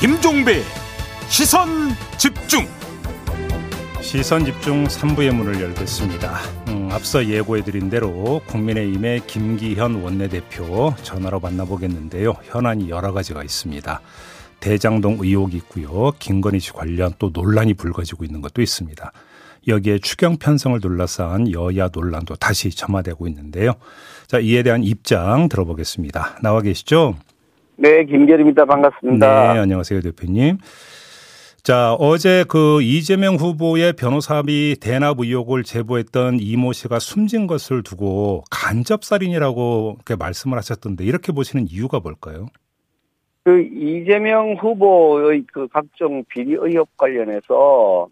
김종배 0.00 0.62
시선 1.28 1.88
집중 2.18 2.64
시선 4.00 4.44
집중 4.44 4.84
3부의 4.84 5.34
문을 5.34 5.60
열겠습니다. 5.60 6.38
음, 6.68 6.88
앞서 6.92 7.26
예고해드린 7.26 7.90
대로 7.90 8.40
국민의힘의 8.46 9.26
김기현 9.26 9.96
원내대표 9.96 10.94
전화로 11.02 11.40
만나보겠는데요. 11.40 12.34
현안이 12.44 12.90
여러 12.90 13.12
가지가 13.12 13.42
있습니다. 13.42 14.00
대장동 14.60 15.18
의혹이 15.20 15.56
있고요. 15.56 16.12
김건희 16.20 16.60
씨 16.60 16.72
관련 16.72 17.12
또 17.18 17.30
논란이 17.32 17.74
불거지고 17.74 18.24
있는 18.24 18.40
것도 18.40 18.62
있습니다. 18.62 19.12
여기에 19.66 19.98
추경 19.98 20.36
편성을 20.36 20.80
둘러싼 20.80 21.52
여야 21.52 21.88
논란도 21.92 22.36
다시 22.36 22.70
점화되고 22.70 23.26
있는데요. 23.26 23.74
자, 24.28 24.38
이에 24.38 24.62
대한 24.62 24.84
입장 24.84 25.48
들어보겠습니다. 25.48 26.38
나와 26.40 26.62
계시죠? 26.62 27.16
네, 27.80 28.04
김결입니다. 28.04 28.64
반갑습니다. 28.64 29.52
네, 29.54 29.60
안녕하세요, 29.60 30.00
대표님. 30.00 30.58
자, 31.62 31.94
어제 31.94 32.44
그 32.48 32.82
이재명 32.82 33.36
후보의 33.36 33.92
변호사비 33.92 34.78
대납 34.80 35.20
의혹을 35.20 35.62
제보했던 35.62 36.38
이모 36.40 36.72
씨가 36.72 36.98
숨진 36.98 37.46
것을 37.46 37.84
두고 37.84 38.42
간접살인이라고 38.50 39.98
말씀을 40.18 40.58
하셨던데 40.58 41.04
이렇게 41.04 41.30
보시는 41.30 41.66
이유가 41.68 42.00
뭘까요? 42.00 42.46
그 43.44 43.60
이재명 43.60 44.54
후보의 44.54 45.44
그 45.52 45.68
각종 45.68 46.24
비리 46.28 46.56
의혹 46.58 46.96
관련해서 46.96 48.08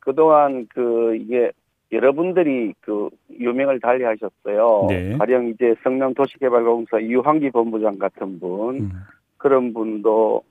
그동안 0.00 0.66
그 0.74 1.14
이게 1.14 1.52
여러분들이 1.90 2.74
그 2.80 3.08
유명을 3.30 3.80
달리하셨어요. 3.80 4.86
네. 4.88 5.16
가령 5.16 5.48
이제 5.48 5.74
성남 5.82 6.14
도시개발공사 6.14 7.00
유한기 7.02 7.50
본부장 7.50 7.98
같은 7.98 8.38
분 8.38 8.76
음. 8.76 8.90
그런 9.38 9.72
분도 9.72 10.42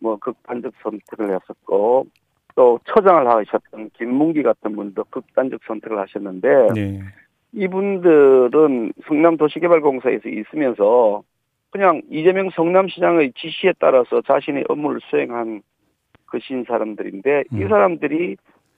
뭐 0.00 0.16
극단적 0.16 0.74
선택을 0.82 1.34
했었고 1.34 2.06
또 2.54 2.78
처장을 2.84 3.26
하셨던 3.26 3.90
김문기 3.94 4.42
같은 4.42 4.76
분도 4.76 5.04
극단적 5.04 5.60
선택을 5.64 5.98
하셨는데 5.98 6.48
네. 6.74 7.00
이분들은 7.52 8.92
성남 9.06 9.36
도시개발공사에서 9.36 10.28
있으면서 10.28 11.22
그냥 11.70 12.02
이재명 12.10 12.50
성남시장의 12.50 13.32
지시에 13.34 13.72
따라서 13.78 14.20
자신의 14.20 14.64
업무를 14.68 15.00
수행한 15.08 15.62
그신 16.26 16.64
사람들인데 16.66 17.44
음. 17.52 17.62
이 17.62 17.68
사람들이 17.68 18.36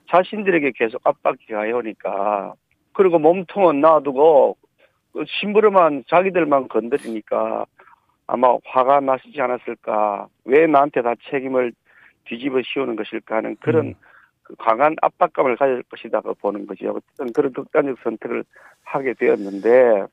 자신들에게 0.08 0.72
계속 0.74 1.00
압박이 1.04 1.46
가해오니까 1.50 2.54
그리고 2.92 3.18
몸통은 3.18 3.80
놔두고 3.80 4.56
그 5.12 5.24
심부름한 5.26 6.04
자기들만 6.08 6.68
건드리니까 6.68 7.66
아마 8.26 8.56
화가 8.64 9.00
나시지 9.00 9.40
않았을까 9.40 10.28
왜 10.44 10.66
나한테 10.66 11.02
다 11.02 11.14
책임을 11.30 11.72
뒤집어 12.24 12.60
씌우는 12.62 12.96
것일까 12.96 13.36
하는 13.36 13.56
그런 13.60 13.88
음. 13.88 13.94
그 14.42 14.54
강한 14.56 14.94
압박감을 15.00 15.56
가질 15.56 15.82
것이다 15.84 16.20
고 16.20 16.34
보는 16.34 16.66
거죠. 16.66 16.90
어쨌든 16.90 17.32
그런 17.32 17.52
극단적 17.52 17.98
선택을 18.02 18.44
하게 18.82 19.14
되었는데 19.14 20.04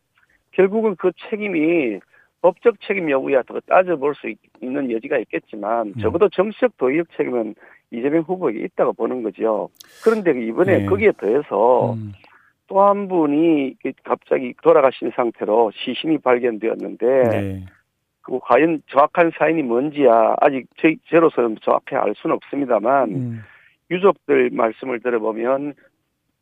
결국은 0.51 0.95
그 0.95 1.11
책임이 1.29 1.99
법적 2.41 2.81
책임 2.81 3.09
여부야 3.09 3.43
더 3.43 3.59
따져볼 3.61 4.15
수 4.15 4.33
있는 4.61 4.91
여지가 4.91 5.17
있겠지만 5.19 5.87
음. 5.87 5.93
적어도 6.01 6.29
정치적 6.29 6.77
도의적 6.77 7.07
책임은 7.15 7.55
이재명 7.91 8.21
후보에게 8.21 8.59
있다고 8.61 8.93
보는 8.93 9.21
거죠. 9.23 9.69
그런데 10.03 10.31
이번에 10.31 10.79
네. 10.79 10.85
거기에 10.85 11.11
더해서 11.17 11.93
음. 11.93 12.13
또한 12.67 13.09
분이 13.09 13.75
갑자기 14.03 14.53
돌아가신 14.63 15.11
상태로 15.13 15.71
시신이 15.75 16.19
발견되었는데 16.19 17.05
네. 17.29 17.65
그 18.21 18.39
과연 18.41 18.81
정확한 18.87 19.31
사인이 19.37 19.61
뭔지야 19.63 20.35
아직 20.39 20.67
제, 20.77 20.95
제로서는 21.09 21.57
정확히 21.61 21.95
알 21.95 22.13
수는 22.15 22.35
없습니다만 22.37 23.09
음. 23.09 23.41
유족들 23.89 24.51
말씀을 24.53 25.01
들어보면 25.01 25.73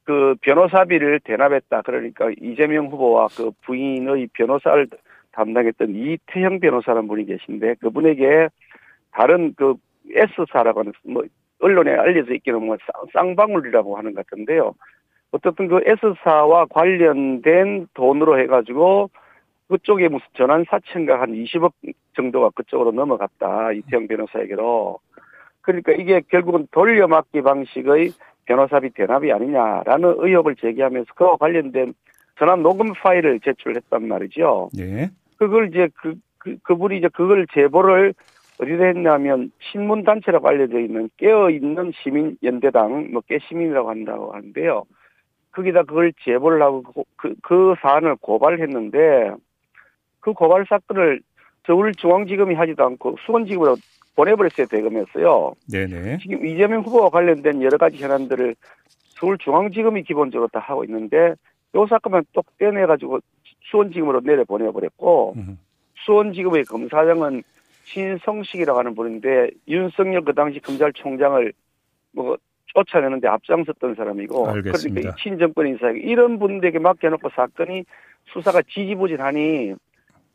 그 0.03 0.35
변호사비를 0.41 1.21
대납했다 1.23 1.81
그러니까 1.81 2.29
이재명 2.41 2.87
후보와 2.87 3.27
그 3.35 3.51
부인의 3.63 4.29
변호사를 4.33 4.87
담당했던 5.31 5.95
이태형 5.95 6.59
변호사라는 6.59 7.07
분이 7.07 7.25
계신데 7.25 7.75
그분에게 7.75 8.49
다른 9.11 9.53
그 9.55 9.75
S사라고 10.11 10.81
하는 10.81 10.93
뭐 11.03 11.23
언론에 11.59 11.91
알려져 11.91 12.33
있기는 12.35 12.63
뭐 12.63 12.77
쌍방울이라고 13.13 13.97
하는 13.97 14.13
것 14.13 14.25
같은데요. 14.25 14.75
어떻든 15.31 15.67
그 15.67 15.81
S사와 15.85 16.65
관련된 16.65 17.87
돈으로 17.93 18.39
해가지고 18.39 19.09
그쪽에 19.67 20.07
무슨 20.07 20.25
전환 20.33 20.65
사채인가 20.67 21.21
한 21.21 21.31
20억 21.31 21.73
정도가 22.15 22.49
그쪽으로 22.55 22.91
넘어갔다. 22.91 23.71
이태영 23.73 24.07
변호사에게로. 24.07 24.99
그러니까 25.61 25.91
이게 25.91 26.21
결국은 26.27 26.67
돌려막기 26.71 27.41
방식의 27.41 28.11
변호사비 28.45 28.89
대납이 28.91 29.31
아니냐라는 29.31 30.15
의혹을 30.17 30.55
제기하면서 30.55 31.13
그와 31.13 31.37
관련된 31.37 31.93
전환 32.39 32.63
녹음 32.63 32.93
파일을 32.93 33.39
제출했단 33.41 34.07
말이죠. 34.07 34.69
네. 34.75 35.09
그걸 35.37 35.69
이제 35.69 35.89
그, 35.95 36.15
그, 36.39 36.57
그분이 36.63 36.97
이제 36.97 37.09
그걸 37.13 37.45
제보를 37.53 38.15
어디다 38.59 38.85
했냐면 38.85 39.51
신문단체라고 39.71 40.47
알려져 40.47 40.79
있는 40.79 41.09
깨어있는 41.17 41.93
시민연대당 42.03 43.11
뭐 43.11 43.21
깨시민이라고 43.21 43.89
한다고 43.89 44.33
하는데요. 44.33 44.83
거기다 45.51 45.83
그걸 45.83 46.13
제보를 46.23 46.61
하고 46.61 46.83
그, 47.15 47.33
그 47.41 47.73
사안을 47.81 48.17
고발했는데 48.17 49.31
그 50.19 50.33
고발 50.33 50.65
사건을 50.67 51.21
서울중앙지검이 51.65 52.55
하지도 52.55 52.83
않고 52.85 53.15
수원지검으로 53.25 53.77
보내버렸어요 54.15 54.67
대검이었어요. 54.67 55.53
네네. 55.71 56.17
지금 56.17 56.45
이재명 56.45 56.81
후보와 56.81 57.09
관련된 57.09 57.61
여러 57.61 57.77
가지 57.77 57.97
현안들을 57.97 58.55
서울중앙지검이 59.19 60.03
기본적으로 60.03 60.49
다 60.51 60.59
하고 60.59 60.83
있는데 60.83 61.35
요 61.75 61.87
사건만 61.87 62.25
똑 62.33 62.45
떼내가지고 62.57 63.19
수원지검으로 63.71 64.21
내려 64.21 64.43
보내버렸고 64.43 65.35
음. 65.37 65.59
수원지검의 66.05 66.65
검사장은 66.65 67.43
신성식이라고 67.93 68.79
하는 68.79 68.95
분인데 68.95 69.51
윤석열 69.67 70.23
그 70.23 70.33
당시 70.33 70.59
검찰총장을 70.59 71.53
뭐 72.11 72.37
쫓아내는데 72.67 73.27
앞장섰던 73.27 73.95
사람이고 73.95 74.47
알겠습니다. 74.47 75.01
그러니까 75.01 75.15
친정권 75.21 75.67
인사 75.67 75.89
이런 75.89 76.39
분들에게 76.39 76.79
맡겨놓고 76.79 77.29
사건이 77.35 77.83
수사가 78.25 78.61
지지부진하니 78.61 79.73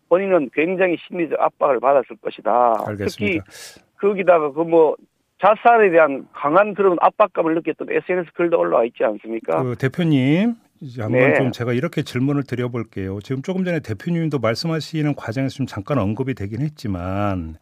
본인은 0.08 0.50
굉장히 0.52 0.96
심리적 1.06 1.40
압박을 1.40 1.80
받았을 1.80 2.16
것이다. 2.20 2.84
알겠습니다. 2.86 3.44
특히 3.46 3.74
거기다가 3.98 4.52
그 4.52 4.64
뭐 4.64 4.96
자살에 5.44 5.90
대한 5.90 6.26
강한 6.32 6.74
그런 6.74 6.96
압박감을 7.00 7.54
느꼈던 7.56 7.88
SNS 7.90 8.32
글도 8.32 8.58
올라와 8.58 8.84
있지 8.84 9.04
않습니까? 9.04 9.62
그 9.62 9.76
대표님 9.76 10.54
한번 10.98 11.20
네. 11.20 11.34
좀 11.34 11.52
제가 11.52 11.72
이렇게 11.72 12.02
질문을 12.02 12.44
드려볼게요. 12.44 13.20
지금 13.20 13.42
조금 13.42 13.64
전에 13.64 13.80
대표님도 13.80 14.38
말씀하시는 14.38 15.14
과정에서 15.14 15.54
좀 15.56 15.66
잠깐 15.66 15.98
언급이 15.98 16.34
되긴 16.34 16.60
했지만 16.60 17.56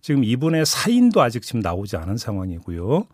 지금 0.00 0.24
이분의 0.24 0.66
사인도 0.66 1.20
아직 1.22 1.42
지금 1.42 1.60
나오지 1.60 1.96
않은 1.96 2.16
상황이고요. 2.16 3.06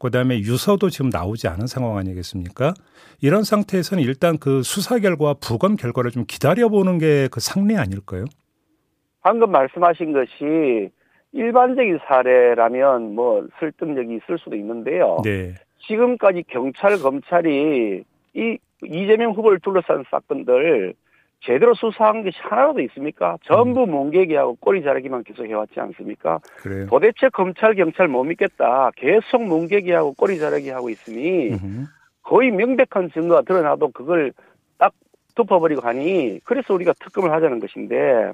그다음에 0.00 0.38
유서도 0.38 0.90
지금 0.90 1.10
나오지 1.10 1.48
않은 1.48 1.66
상황 1.66 1.96
아니겠습니까? 1.96 2.72
이런 3.20 3.42
상태에서는 3.42 4.02
일단 4.02 4.38
그 4.38 4.62
수사 4.62 4.98
결과 5.00 5.34
부검 5.34 5.74
결과를 5.74 6.12
좀 6.12 6.24
기다려보는 6.26 6.98
게 6.98 7.28
그 7.30 7.40
상례 7.40 7.76
아닐까요? 7.76 8.24
방금 9.22 9.50
말씀하신 9.50 10.12
것이 10.12 10.90
일반적인 11.32 11.98
사례라면 12.06 13.14
뭐 13.14 13.46
설득력이 13.58 14.16
있을 14.16 14.38
수도 14.38 14.54
있는데요. 14.56 15.18
네. 15.24 15.54
지금까지 15.86 16.44
경찰 16.48 16.98
검찰이 16.98 18.04
이 18.34 18.58
이재명 18.82 19.32
후보를 19.32 19.58
둘러싼 19.60 20.04
사건들 20.10 20.94
제대로 21.40 21.74
수사한 21.74 22.24
것이 22.24 22.36
하나라도 22.40 22.80
있습니까? 22.82 23.36
전부 23.44 23.84
음. 23.84 23.90
뭉개기하고 23.90 24.56
꼬리 24.56 24.82
자르기만 24.82 25.24
계속 25.24 25.46
해왔지 25.46 25.78
않습니까? 25.78 26.40
그래요. 26.56 26.86
도대체 26.86 27.28
검찰 27.28 27.74
경찰 27.74 28.08
못 28.08 28.24
믿겠다. 28.24 28.90
계속 28.96 29.44
뭉개기하고 29.44 30.14
꼬리 30.14 30.38
자르기 30.38 30.70
하고 30.70 30.90
있으니. 30.90 31.50
거의 32.22 32.50
명백한 32.50 33.10
증거가 33.12 33.40
드러나도 33.42 33.90
그걸 33.92 34.32
딱 34.76 34.92
덮어버리고 35.34 35.80
하니 35.80 36.40
그래서 36.44 36.74
우리가 36.74 36.92
특검을 37.00 37.32
하자는 37.32 37.58
것인데 37.58 38.32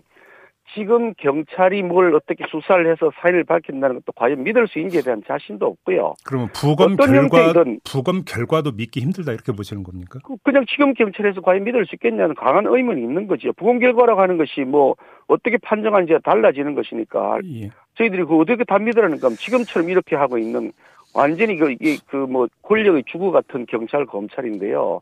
지금 0.74 1.14
경찰이 1.14 1.82
뭘 1.82 2.14
어떻게 2.14 2.44
수사를 2.50 2.90
해서 2.90 3.10
사인을 3.20 3.44
밝힌다는 3.44 3.96
것도 3.96 4.12
과연 4.16 4.42
믿을 4.42 4.66
수 4.66 4.78
있는지에 4.78 5.02
대한 5.02 5.22
자신도 5.26 5.64
없고요. 5.64 6.14
그러면 6.26 6.48
부검 6.52 6.96
결과 6.96 7.52
부검 7.84 8.24
결과도 8.24 8.72
믿기 8.72 9.00
힘들다 9.00 9.32
이렇게 9.32 9.52
보시는 9.52 9.82
겁니까? 9.84 10.18
그 10.24 10.36
그냥 10.42 10.66
지금 10.68 10.92
경찰에서 10.94 11.40
과연 11.40 11.64
믿을 11.64 11.86
수 11.86 11.94
있겠냐는 11.94 12.34
강한 12.34 12.66
의문이 12.66 13.00
있는 13.00 13.26
거죠. 13.26 13.52
부검 13.52 13.78
결과라고 13.78 14.20
하는 14.20 14.36
것이 14.36 14.62
뭐 14.62 14.96
어떻게 15.28 15.56
판정하는지가 15.58 16.18
달라지는 16.24 16.74
것이니까 16.74 17.38
예. 17.44 17.70
저희들이 17.96 18.24
그 18.24 18.36
어떻게 18.38 18.64
다 18.64 18.78
믿으라는 18.78 19.20
건 19.20 19.30
지금처럼 19.36 19.88
이렇게 19.88 20.16
하고 20.16 20.36
있는 20.38 20.72
완전히 21.14 21.56
그 21.56 21.70
이게 21.70 21.96
그 22.08 22.26
뭐 22.26 22.48
권력의 22.62 23.04
주구 23.06 23.30
같은 23.30 23.66
경찰 23.66 24.04
검찰인데요. 24.06 25.00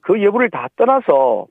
그 0.00 0.20
여부를 0.22 0.50
다 0.50 0.68
떠나서 0.76 1.46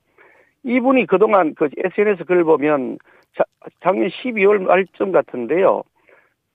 이분이 0.63 1.07
그동안 1.07 1.55
그 1.55 1.69
SNS 1.77 2.25
글 2.25 2.43
보면 2.43 2.97
자, 3.35 3.43
작년 3.81 4.09
12월 4.09 4.59
말쯤 4.61 5.11
같은데요. 5.11 5.83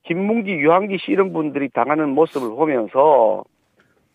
김문기, 0.04 0.52
유한기 0.52 0.98
씨 0.98 1.10
이런 1.10 1.32
분들이 1.32 1.68
당하는 1.68 2.10
모습을 2.10 2.50
보면서 2.50 3.44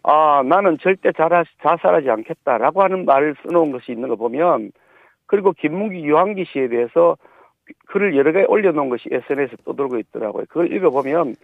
아 0.04 0.42
나는 0.46 0.78
절대 0.80 1.12
자라, 1.12 1.44
자살하지 1.62 2.10
않겠다라고 2.10 2.82
하는 2.82 3.06
말을 3.06 3.36
써놓은 3.44 3.72
것이 3.72 3.92
있는 3.92 4.08
거 4.10 4.16
보면 4.16 4.72
그리고 5.28 5.52
김문기, 5.52 6.04
유한기 6.04 6.46
씨에 6.46 6.70
대해서 6.70 7.18
글을 7.88 8.16
여러 8.18 8.32
개 8.32 8.44
올려놓은 8.44 8.90
것이 8.90 9.10
SNS에 9.12 9.58
떠돌고 9.66 9.98
있더라고요. 10.00 10.46
그걸 10.50 10.72
읽어보면 10.74 11.36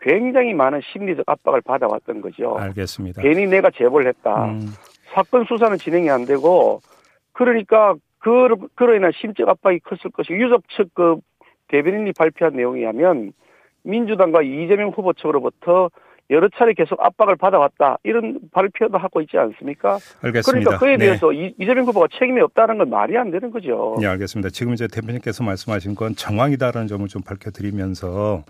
굉장히 0.00 0.52
많은 0.52 0.80
심리적 0.92 1.24
압박을 1.28 1.60
받아왔던 1.62 2.20
거죠. 2.20 2.56
알겠습니다. 2.58 3.22
괜히 3.22 3.46
내가 3.46 3.70
제보를 3.70 4.08
했다. 4.08 4.46
음, 4.46 4.60
사건 5.14 5.44
수사는 5.44 5.76
진행이 5.76 6.10
안 6.10 6.24
되고 6.24 6.80
그러니까 7.32 7.94
그 8.18 8.48
그로 8.74 8.94
인한 8.94 9.12
심적 9.14 9.48
압박이 9.48 9.80
컸을 9.80 10.12
것이고 10.12 10.38
유족 10.38 10.62
측 10.76 10.88
그 10.94 11.16
대변인이 11.68 12.12
발표한 12.12 12.54
내용에 12.54 12.84
하면 12.86 13.32
민주당과 13.84 14.42
이재명 14.42 14.90
후보 14.90 15.12
측으로부터 15.14 15.90
여러 16.30 16.48
차례 16.56 16.72
계속 16.72 17.00
압박을 17.02 17.36
받아왔다 17.36 17.98
이런 18.04 18.38
발표도 18.52 18.96
하고 18.96 19.20
있지 19.22 19.36
않습니까? 19.38 19.98
알겠습니다. 20.22 20.42
그러니까 20.50 20.78
그에 20.78 20.96
네. 20.96 21.06
대해서 21.06 21.32
이- 21.32 21.54
이재명 21.58 21.84
후보가 21.86 22.08
책임이 22.18 22.40
없다는 22.42 22.78
건 22.78 22.90
말이 22.90 23.16
안 23.18 23.30
되는 23.30 23.50
거죠. 23.50 23.96
네, 24.00 24.06
알겠습니다. 24.06 24.50
지금 24.50 24.72
이제 24.74 24.86
대표님께서 24.86 25.42
말씀하신 25.44 25.94
건 25.94 26.14
정황이다라는 26.14 26.86
점을 26.88 27.06
좀 27.08 27.22
밝혀드리면서 27.22 28.44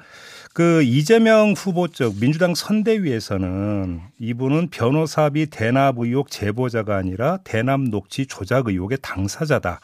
그 0.54 0.82
이재명 0.82 1.54
후보 1.56 1.88
쪽 1.88 2.20
민주당 2.20 2.54
선대위에서는 2.54 4.00
이분은 4.20 4.68
변호사비 4.70 5.48
대납 5.48 5.94
의혹 5.98 6.28
제보자가 6.28 6.94
아니라 6.94 7.38
대납 7.42 7.80
녹취 7.90 8.26
조작 8.26 8.68
의혹의 8.68 8.98
당사자다. 9.00 9.80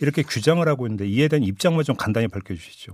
이렇게 0.00 0.22
규정을 0.22 0.68
하고 0.68 0.86
있는데 0.86 1.06
이에 1.06 1.26
대한 1.26 1.42
입장만 1.42 1.82
좀 1.82 1.96
간단히 1.98 2.28
밝혀주시죠. 2.28 2.92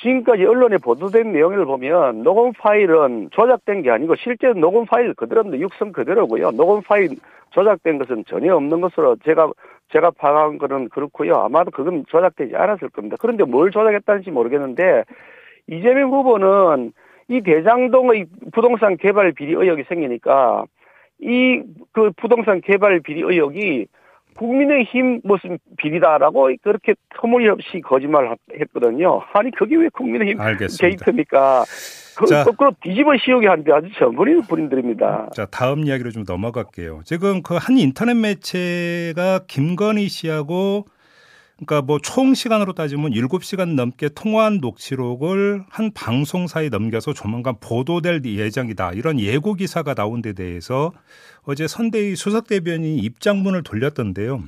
지금까지 0.00 0.44
언론에 0.44 0.76
보도된 0.78 1.32
내용을 1.32 1.64
보면 1.64 2.22
녹음 2.22 2.52
파일은 2.52 3.30
조작된 3.32 3.82
게 3.82 3.90
아니고 3.90 4.14
실제 4.22 4.52
녹음 4.52 4.86
파일 4.86 5.12
그대로인데 5.14 5.58
육성 5.58 5.90
그대로고요. 5.90 6.52
녹음 6.52 6.80
파일 6.82 7.16
조작된 7.50 7.98
것은 7.98 8.24
전혀 8.28 8.54
없는 8.54 8.80
것으로 8.80 9.16
제가 9.24 9.50
제가 9.92 10.12
파악한 10.12 10.58
거는 10.58 10.90
그렇고요. 10.90 11.34
아마도 11.38 11.72
그건 11.72 12.04
조작되지 12.06 12.54
않았을 12.54 12.90
겁니다. 12.90 13.16
그런데 13.18 13.42
뭘 13.42 13.72
조작했다는지 13.72 14.30
모르겠는데 14.30 15.02
이재명 15.68 16.10
후보는 16.10 16.92
이 17.28 17.40
대장동의 17.42 18.26
부동산 18.52 18.96
개발 18.96 19.32
비리 19.32 19.52
의혹이 19.52 19.84
생기니까 19.88 20.64
이 21.20 21.62
그 21.92 22.10
부동산 22.16 22.60
개발 22.60 23.00
비리 23.00 23.20
의혹이 23.22 23.86
국민의힘 24.36 25.20
무슨 25.24 25.58
비리다라고 25.78 26.50
그렇게 26.62 26.94
터무니없이 27.16 27.80
거짓말을 27.80 28.36
했거든요. 28.60 29.20
아니 29.32 29.50
그게 29.50 29.74
왜 29.76 29.88
국민의힘 29.88 30.40
알겠습니다. 30.40 30.86
게이트입니까? 30.86 31.64
그 32.16 32.26
자. 32.26 32.44
거꾸로 32.44 32.70
뒤집어 32.80 33.16
씌우게 33.16 33.48
하는데 33.48 33.72
아주 33.72 33.88
전문인 33.98 34.42
분들입니다. 34.42 35.30
자, 35.34 35.46
다음 35.46 35.84
이야기로 35.84 36.10
좀 36.12 36.24
넘어갈게요. 36.26 37.00
지금 37.04 37.42
그 37.42 37.56
한 37.56 37.76
인터넷 37.78 38.14
매체가 38.14 39.40
김건희 39.48 40.08
씨하고 40.08 40.84
그러니까 41.58 41.82
뭐 41.84 41.98
총 41.98 42.34
시간으로 42.34 42.72
따지면 42.72 43.10
7시간 43.10 43.74
넘게 43.74 44.10
통화한 44.10 44.58
녹취록을 44.60 45.64
한 45.68 45.90
방송사에 45.92 46.68
넘겨서 46.68 47.12
조만간 47.12 47.56
보도될 47.60 48.22
예정이다. 48.24 48.92
이런 48.92 49.18
예고 49.18 49.54
기사가 49.54 49.94
나온 49.94 50.22
데 50.22 50.32
대해서 50.34 50.92
어제 51.44 51.66
선대위 51.66 52.14
수석 52.14 52.46
대변인이 52.46 52.98
입장문을 52.98 53.64
돌렸던데요. 53.64 54.40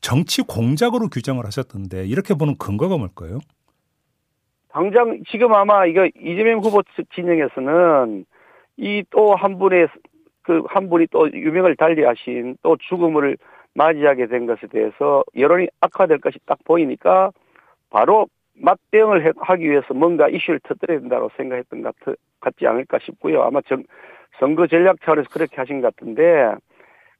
정치 0.00 0.42
공작으로 0.42 1.08
규정을 1.08 1.46
하셨던데 1.46 2.06
이렇게 2.06 2.34
보는 2.34 2.56
근거가 2.58 2.96
뭘까요? 2.98 3.38
당장 4.70 5.22
지금 5.30 5.54
아마 5.54 5.86
이거 5.86 6.06
이재명 6.20 6.58
후보 6.60 6.82
측 6.96 7.06
진영에서는 7.14 8.24
이 8.78 9.02
또 9.10 9.34
한 9.34 9.58
분의 9.58 9.88
그 10.42 10.62
한 10.68 10.88
분이 10.88 11.06
또 11.10 11.30
유명을 11.32 11.76
달리하신 11.76 12.56
또 12.62 12.76
죽음을 12.88 13.36
맞이하게 13.82 14.26
된 14.26 14.46
것에 14.46 14.66
대해서 14.66 15.22
여론이 15.36 15.68
악화될 15.80 16.18
것이 16.18 16.38
딱 16.46 16.58
보이니까 16.64 17.30
바로 17.90 18.26
맞대응을 18.60 19.24
해- 19.24 19.32
하기 19.36 19.70
위해서 19.70 19.94
뭔가 19.94 20.28
이슈를 20.28 20.58
터뜨려야 20.64 20.98
된다고 20.98 21.30
생각했던 21.36 21.82
것 21.82 21.94
같, 22.00 22.16
같지 22.40 22.66
않을까 22.66 22.98
싶고요. 23.00 23.42
아마 23.42 23.60
정, 23.68 23.84
선거 24.40 24.66
전략 24.66 24.96
차원에서 25.02 25.28
그렇게 25.30 25.56
하신 25.56 25.80
것 25.80 25.94
같은데 25.94 26.54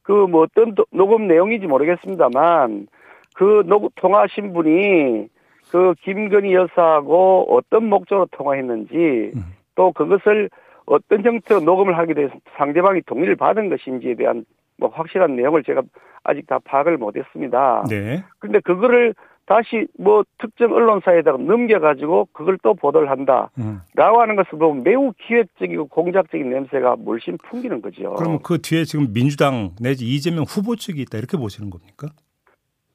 그 0.02 0.26
뭐 0.26 0.42
어떤 0.42 0.74
도- 0.74 0.86
녹음 0.90 1.28
내용인지 1.28 1.66
모르겠습니다만 1.68 2.88
그 3.36 3.62
녹, 3.66 3.92
통화하신 3.94 4.52
분이 4.52 5.28
그 5.70 5.94
김건희 6.02 6.54
여사하고 6.54 7.46
어떤 7.54 7.88
목적으로 7.88 8.26
통화했는지 8.32 9.32
음. 9.36 9.42
또 9.76 9.92
그것을 9.92 10.50
어떤 10.86 11.22
형태로 11.24 11.60
녹음을 11.60 11.96
하게 11.98 12.14
돼서 12.14 12.34
상대방이 12.56 13.02
동의를 13.02 13.36
받은 13.36 13.68
것인지에 13.68 14.14
대한 14.14 14.44
뭐 14.78 14.88
확실한 14.90 15.36
내용을 15.36 15.62
제가 15.64 15.82
아직 16.24 16.46
다 16.46 16.58
파악을 16.64 16.96
못했습니다. 16.96 17.84
네. 17.88 18.24
근데 18.38 18.60
그거를 18.60 19.14
다시 19.46 19.86
뭐 19.98 20.24
특정 20.38 20.72
언론사에다가 20.72 21.38
넘겨가지고 21.38 22.28
그걸 22.32 22.58
또 22.62 22.74
보도를 22.74 23.10
한다라고 23.10 23.50
음. 23.58 23.80
하는 23.96 24.36
것을 24.36 24.58
보면 24.58 24.84
매우 24.84 25.12
기획적이고 25.26 25.86
공작적인 25.86 26.50
냄새가 26.50 26.96
물씬 26.96 27.38
풍기는 27.48 27.80
거죠. 27.80 28.14
그럼 28.14 28.40
그 28.42 28.60
뒤에 28.60 28.84
지금 28.84 29.12
민주당 29.12 29.70
내지 29.80 30.04
이재명 30.06 30.44
후보 30.46 30.76
측이 30.76 31.00
있다 31.02 31.16
이렇게 31.16 31.38
보시는 31.38 31.70
겁니까? 31.70 32.08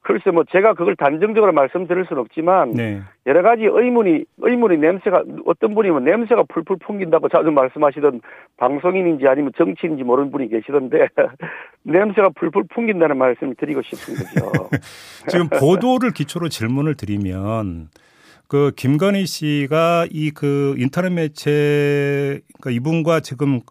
글쎄 0.03 0.31
뭐 0.31 0.43
제가 0.51 0.73
그걸 0.73 0.95
단정적으로 0.95 1.51
말씀드릴 1.53 2.05
수는 2.05 2.21
없지만 2.21 2.71
네. 2.71 3.01
여러 3.25 3.41
가지 3.41 3.63
의문이 3.63 4.25
의문이 4.37 4.77
냄새가 4.77 5.23
어떤 5.45 5.73
분이면 5.73 6.03
냄새가 6.03 6.43
풀풀 6.49 6.77
풍긴다고 6.85 7.29
자주 7.29 7.51
말씀하시던 7.51 8.21
방송인인지 8.57 9.27
아니면 9.27 9.51
정치인인지 9.57 10.03
모르는 10.03 10.31
분이 10.31 10.49
계시던데 10.49 11.07
냄새가 11.83 12.29
풀풀 12.35 12.65
풍긴다는 12.69 13.17
말씀을 13.17 13.55
드리고 13.55 13.81
싶은 13.81 14.13
거죠. 14.13 14.69
지금 15.29 15.47
보도를 15.49 16.11
기초로 16.11 16.49
질문을 16.49 16.95
드리면 16.95 17.89
그 18.47 18.71
김건희 18.75 19.25
씨가 19.25 20.07
이 20.11 20.31
그 20.31 20.75
인터넷 20.77 21.09
매체 21.09 22.41
그러니까 22.59 22.71
이분과 22.71 23.21
지금 23.21 23.61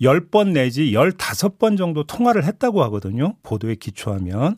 10번 0.00 0.52
내지 0.52 0.92
15번 0.92 1.76
정도 1.76 2.04
통화를 2.04 2.44
했다고 2.44 2.82
하거든요. 2.84 3.34
보도에 3.42 3.74
기초하면. 3.74 4.56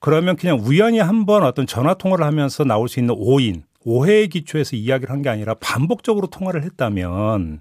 그러면 0.00 0.36
그냥 0.36 0.58
우연히 0.60 0.98
한번 0.98 1.42
어떤 1.44 1.66
전화 1.66 1.94
통화를 1.94 2.24
하면서 2.24 2.64
나올 2.64 2.88
수 2.88 3.00
있는 3.00 3.14
오인, 3.18 3.62
오해에 3.84 4.26
기초해서 4.26 4.76
이야기를 4.76 5.12
한 5.12 5.22
게 5.22 5.28
아니라 5.28 5.54
반복적으로 5.60 6.26
통화를 6.26 6.62
했다면 6.64 7.60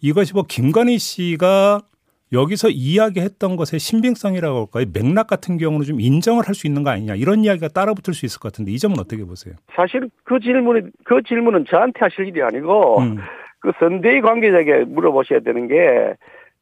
이것이 0.00 0.32
뭐 0.32 0.44
김건희 0.48 0.98
씨가 0.98 1.80
여기서 2.32 2.68
이야기했던 2.70 3.56
것의 3.56 3.78
신빙성이라고 3.78 4.68
할까요? 4.72 4.84
맥락 4.92 5.26
같은 5.28 5.56
경우는 5.58 5.84
좀 5.86 6.00
인정을 6.00 6.46
할 6.46 6.54
수 6.54 6.66
있는 6.66 6.82
거 6.82 6.90
아니냐 6.90 7.14
이런 7.14 7.42
이야기가 7.44 7.68
따라붙을 7.68 8.12
수 8.14 8.26
있을 8.26 8.38
것 8.40 8.52
같은데 8.52 8.70
이 8.72 8.78
점은 8.78 8.98
어떻게 8.98 9.24
보세요? 9.24 9.54
사실 9.74 10.08
그 10.24 10.38
질문이 10.40 10.82
그 11.04 11.22
질문은 11.26 11.64
저한테 11.68 12.00
하실 12.00 12.26
일이 12.28 12.42
아니고 12.42 13.00
음, 13.00 13.16
그 13.60 13.72
선대위 13.78 14.20
관계자에게 14.20 14.84
물어보셔야 14.84 15.40
되는 15.40 15.68
게 15.68 15.74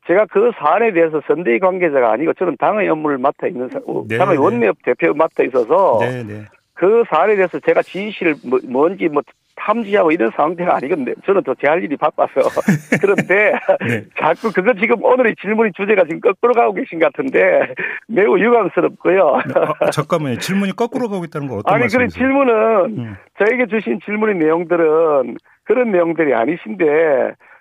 제가 0.06 0.26
그 0.30 0.50
사안에 0.58 0.92
대해서 0.92 1.20
선대위 1.26 1.58
관계자가 1.58 2.12
아니고 2.12 2.32
저는 2.34 2.56
당의 2.58 2.88
업무를 2.88 3.18
맡아 3.18 3.46
있는 3.46 3.68
사- 3.68 3.80
어, 3.86 4.04
네, 4.08 4.18
당의 4.18 4.36
네. 4.36 4.40
원내협 4.42 4.76
대표 4.84 5.12
맡아 5.14 5.42
있어서 5.44 5.98
네, 6.00 6.22
네. 6.22 6.42
그 6.74 7.02
사안에 7.08 7.36
대해서 7.36 7.58
제가 7.60 7.82
진실을 7.82 8.34
뭐- 8.48 8.60
뭔지 8.68 9.08
뭐 9.08 9.22
탐지하고 9.58 10.12
이런 10.12 10.30
상태가 10.36 10.76
아니거든요. 10.76 11.14
저는 11.24 11.42
더 11.42 11.54
제 11.54 11.66
할 11.66 11.82
일이 11.82 11.96
바빠서. 11.96 12.32
그런데 13.00 13.52
네. 13.88 14.04
자꾸 14.18 14.52
그거 14.52 14.74
지금 14.74 15.02
오늘의 15.02 15.34
질문의 15.40 15.72
주제가 15.74 16.04
지금 16.04 16.20
거꾸로 16.20 16.52
가고 16.52 16.74
계신 16.74 16.98
것 16.98 17.10
같은데 17.12 17.72
매우 18.06 18.38
유감스럽고요. 18.38 19.40
아, 19.80 19.90
잠깐만요. 19.90 20.38
질문이 20.38 20.76
거꾸로 20.76 21.08
가고 21.08 21.24
있다는 21.24 21.48
건 21.48 21.58
어떤 21.60 21.74
아니 21.74 21.86
그런 21.88 22.02
말씀이세요? 22.02 22.08
질문은 22.28 22.98
음, 22.98 23.16
저에게 23.38 23.66
주신 23.66 23.98
질문의 24.04 24.36
내용들은 24.36 25.36
그런 25.64 25.90
내용들이 25.90 26.34
아니신데 26.34 26.84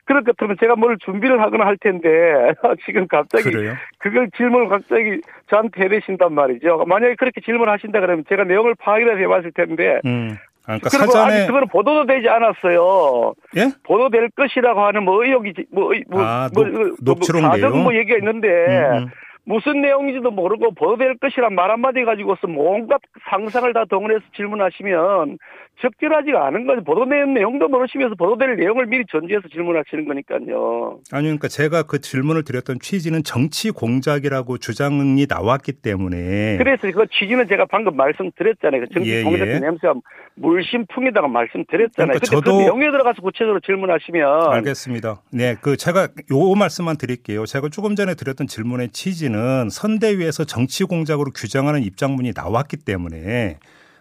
그럴 0.06 0.24
것 0.24 0.38
같으면 0.38 0.56
제가 0.60 0.76
뭘 0.76 0.98
준비를 1.04 1.42
하거나 1.42 1.66
할 1.66 1.78
텐데 1.78 2.10
지금 2.86 3.08
갑자기 3.08 3.44
그래요? 3.44 3.74
그걸 3.98 4.30
질문을 4.38 4.70
갑자기 4.70 5.20
저한테 5.50 5.84
해대신단 5.84 6.34
말이죠. 6.34 6.86
만약에 6.88 7.16
그렇게 7.16 7.42
질문하신다 7.42 8.00
그러면 8.00 8.24
제가 8.30 8.44
내용을 8.44 8.76
파악이라도 8.80 9.20
해봤을 9.20 9.52
텐데 9.54 10.00
음. 10.06 10.38
아, 10.68 10.78
그러니까 10.80 10.90
그리고 10.90 11.12
사전에 11.12 11.34
아직 11.36 11.48
그거는 11.48 11.68
보도도 11.68 12.06
되지 12.08 12.28
않았어요. 12.28 13.34
예? 13.58 13.70
보도될 13.84 14.30
것이라고 14.36 14.82
하는 14.84 15.04
뭐 15.04 15.24
의혹이 15.24 15.54
뭐, 15.72 15.94
의- 15.94 16.04
뭐, 16.10 16.22
아, 16.24 16.50
뭐, 16.54 16.64
녹- 16.66 16.74
뭐, 16.74 16.96
녹취록 17.02 17.42
뭐 17.42 17.56
내용? 17.56 17.84
뭐 17.84 17.96
얘기가 17.96 18.18
있는데 18.18 18.48
음, 18.48 18.98
음. 19.04 19.08
무슨 19.46 19.82
내용인지도 19.82 20.32
모르고 20.32 20.72
보도될 20.74 21.18
것이란 21.18 21.54
말 21.54 21.70
한마디 21.72 22.04
가지고서 22.04 22.48
뭔가 22.48 22.98
상상을 23.30 23.72
다 23.74 23.86
동원해서 23.90 24.22
질문하시면 24.36 25.38
적절하지가 25.82 26.48
않은 26.48 26.66
거죠. 26.66 26.84
보도된 26.84 27.34
내용도 27.34 27.68
모르시면서 27.68 28.16
보도될 28.16 28.56
내용을 28.56 28.88
미리 28.88 29.04
전제해서 29.12 29.48
질문하시는 29.50 30.06
거니까요. 30.08 31.00
아니 31.12 31.24
그러니까 31.26 31.48
제가 31.48 31.84
그 31.84 32.00
질문을 32.00 32.44
드렸던 32.44 32.80
취지는 32.80 33.24
정치 33.24 33.72
공작이라고 33.72 34.58
주장이 34.58 35.26
나왔기 35.30 35.74
때문에 35.74 36.58
그래서 36.58 36.90
그 36.92 37.06
취지는 37.12 37.48
제가 37.48 37.66
방금 37.66 37.96
말씀드렸잖아요. 37.98 38.82
그 38.82 38.88
정치 38.94 39.12
예, 39.12 39.24
공작 39.24 39.48
예. 39.48 39.60
냄새가 39.60 39.94
물심풍이다가 40.36 41.28
말씀드렸잖아요. 41.28 42.18
그러니까 42.18 42.20
근데 42.20 42.26
저도- 42.36 42.58
그 42.58 42.62
내용에 42.64 42.92
들어가서 42.92 43.22
구체적으로 43.22 43.60
질문하시면 43.60 44.54
알겠습니다. 44.54 45.22
네, 45.32 45.56
그 45.62 45.78
제가 45.78 46.08
요 46.32 46.56
말씀만 46.58 46.98
드릴게요. 46.98 47.46
제가 47.46 47.70
조금 47.70 47.96
전에 47.96 48.16
드렸던 48.16 48.48
질문의 48.48 48.90
취지는 48.90 49.35
선대위에서 49.70 50.46
정치 50.46 50.84
공작으로 50.84 51.32
규정하는 51.32 51.82
입장문이 51.84 52.34
나왔기 52.36 52.78
때문에 52.78 53.58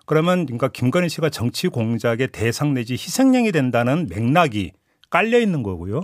그러면 0.07 0.45
그러니까 0.47 0.69
김건희 0.69 1.09
씨가 1.09 1.31
정치 1.31 1.69
공작의 1.69 2.29
대상 2.29 2.75
내지 2.75 2.95
희생양이 2.95 3.53
된다는 3.53 4.07
맥락이 4.11 4.73
깔려 5.11 5.39
있는 5.39 5.63
거고요. 5.63 6.03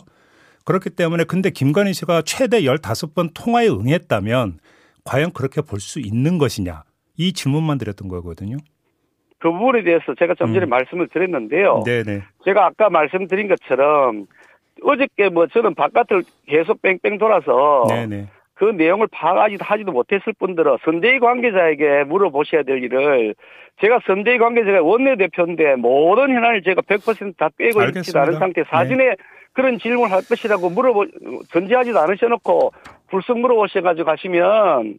그렇기 0.65 0.91
때문에 0.91 1.25
근데 1.25 1.51
김건희 1.51 1.93
씨가 1.93 2.23
최대 2.23 2.63
15번 2.63 3.31
통화에 3.35 3.69
응했다면 3.69 4.59
과연 5.05 5.33
그렇게 5.33 5.61
볼 5.63 5.81
수 5.81 5.99
있는 6.01 6.39
것이냐? 6.39 6.85
이 7.17 7.33
질문만 7.33 7.79
드렸던 7.79 8.09
거거든요. 8.09 8.57
그 9.39 9.51
부분에 9.51 9.83
대해서 9.83 10.15
제가 10.19 10.35
좀 10.35 10.53
전에 10.53 10.67
음. 10.67 10.69
말씀을 10.69 11.09
드렸는데요. 11.09 11.83
네, 11.85 12.03
네. 12.03 12.23
제가 12.45 12.67
아까 12.67 12.91
말씀드린 12.91 13.49
것처럼 13.49 14.27
어저께 14.83 15.29
뭐 15.31 15.47
저는 15.47 15.75
바깥을 15.75 16.23
계속 16.47 16.81
뺑뺑 16.83 17.19
돌아서 17.19 17.85
네, 17.89 18.07
네. 18.07 18.29
그 18.61 18.67
내용을 18.67 19.07
파악하지도 19.11 19.64
하지도 19.64 19.90
못했을 19.90 20.35
뿐더러 20.38 20.76
선대위 20.85 21.19
관계자에게 21.19 22.05
물어보셔야 22.05 22.62
될 22.62 22.85
일을 22.85 23.35
제가 23.81 24.00
선대위 24.07 24.37
관계자가 24.37 24.83
원내대표인데 24.83 25.76
모든 25.76 26.29
현안을 26.29 26.62
제가 26.62 26.83
100%다 26.83 27.49
빼고 27.57 27.83
있지도. 27.85 28.21
않은 28.21 28.38
상태 28.38 28.62
사진에 28.64 29.17
그런 29.55 29.79
질문을 29.79 30.12
할 30.14 30.21
것이라고 30.29 30.69
물어보 30.69 31.07
전제하지도 31.50 31.99
않으셔놓고 32.00 32.73
불쑥 33.09 33.38
물어보셔가지고 33.38 34.05
가시면 34.05 34.99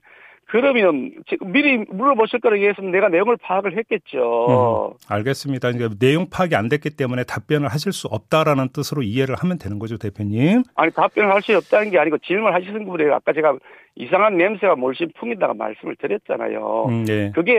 그러면 0.52 1.12
미리 1.46 1.78
물어보실 1.78 2.42
거라 2.42 2.58
얘기했으면 2.58 2.92
내가 2.92 3.08
내용을 3.08 3.38
파악을 3.42 3.78
했겠죠. 3.78 4.92
음, 4.92 4.98
알겠습니다. 5.08 5.72
그러니까 5.72 5.96
내용 5.98 6.30
파악이 6.30 6.56
안 6.58 6.68
됐기 6.68 6.90
때문에 6.98 7.24
답변을 7.24 7.70
하실 7.70 7.94
수 7.94 8.08
없다라는 8.08 8.68
뜻으로 8.74 9.02
이해를 9.02 9.36
하면 9.36 9.58
되는 9.58 9.80
거죠, 9.80 9.98
대표님. 9.98 10.64
아니 10.76 10.92
답변을 10.92 11.32
할 11.32 11.42
수 11.42 11.56
없다는 11.56 11.92
게 11.92 12.00
아니고 12.00 12.18
질문을 12.18 12.54
하시는 12.54 12.86
분에 12.86 13.10
아까 13.14 13.32
제가 13.32 13.58
이상한 13.96 14.38
냄새가 14.38 14.76
몰신 14.76 15.12
풍이다가 15.18 15.54
말씀을 15.54 15.96
드렸잖아요. 15.96 16.86
음, 16.90 17.06
네. 17.06 17.32
그게 17.34 17.54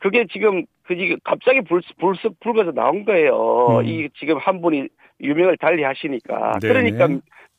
그게 0.00 0.26
지금 0.32 0.64
그 0.84 0.96
지금 0.96 1.18
갑자기 1.24 1.60
불, 1.60 1.82
불쑥 2.00 2.40
불거져 2.40 2.72
나온 2.72 3.04
거예요. 3.04 3.80
음. 3.80 3.86
이 3.86 4.08
지금 4.18 4.38
한 4.38 4.62
분이 4.62 4.88
유명을 5.20 5.58
달리 5.58 5.82
하시니까 5.82 6.58
네. 6.62 6.68
그러니까 6.68 7.08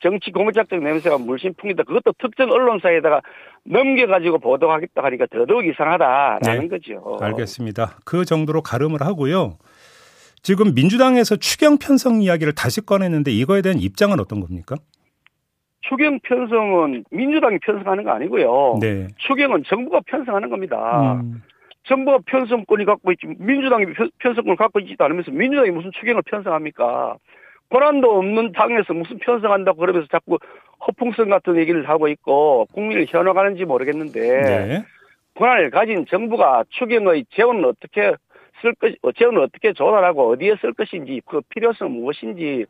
정치 0.00 0.30
공작적 0.30 0.78
냄새가 0.82 1.18
물씬풍이다. 1.18 1.82
그것도 1.84 2.12
특정 2.18 2.50
언론사에다가 2.50 3.20
넘겨가지고 3.64 4.38
보도하겠다 4.38 5.02
하니까 5.02 5.26
더더욱 5.30 5.66
이상하다라는 5.66 6.60
네. 6.62 6.68
거죠. 6.68 7.18
알겠습니다. 7.20 7.98
그 8.04 8.24
정도로 8.24 8.62
가름을 8.62 9.00
하고요. 9.02 9.58
지금 10.42 10.72
민주당에서 10.74 11.36
추경 11.36 11.78
편성 11.78 12.22
이야기를 12.22 12.54
다시 12.54 12.80
꺼냈는데 12.84 13.32
이거에 13.32 13.60
대한 13.60 13.78
입장은 13.78 14.20
어떤 14.20 14.40
겁니까? 14.40 14.76
추경 15.80 16.20
편성은 16.22 17.04
민주당이 17.10 17.58
편성하는 17.60 18.04
거 18.04 18.10
아니고요. 18.10 18.78
네. 18.80 19.08
추경은 19.16 19.64
정부가 19.66 20.00
편성하는 20.06 20.48
겁니다. 20.48 21.14
음, 21.14 21.42
정부가 21.84 22.18
편성권이 22.26 22.84
갖고 22.84 23.10
있지 23.12 23.26
민주당이 23.38 23.86
편- 23.94 24.10
편성권을 24.18 24.56
갖고 24.56 24.78
있지도 24.80 25.04
않으면서 25.04 25.30
민주당이 25.32 25.70
무슨 25.70 25.90
추경을 25.98 26.22
편성합니까? 26.22 27.16
권한도 27.70 28.18
없는 28.18 28.52
당에서 28.52 28.94
무슨 28.94 29.18
편성한다고 29.18 29.78
그러면서 29.78 30.08
자꾸 30.10 30.38
허풍성 30.86 31.28
같은 31.28 31.56
얘기를 31.56 31.88
하고 31.88 32.08
있고 32.08 32.66
국민을 32.72 33.06
현혹하는지 33.08 33.64
모르겠는데 33.64 34.20
네. 34.20 34.84
권한을 35.34 35.70
가진 35.70 36.06
정부가 36.06 36.64
추경의 36.70 37.26
재원을 37.30 37.66
어떻게 37.66 38.14
쓸 38.62 38.74
것, 38.74 38.92
어, 39.02 39.12
재원을 39.12 39.40
어떻게 39.42 39.72
조달하고 39.72 40.30
어디에 40.30 40.56
쓸 40.60 40.72
것인지 40.72 41.20
그 41.26 41.40
필요성 41.48 41.92
무엇인지 41.92 42.66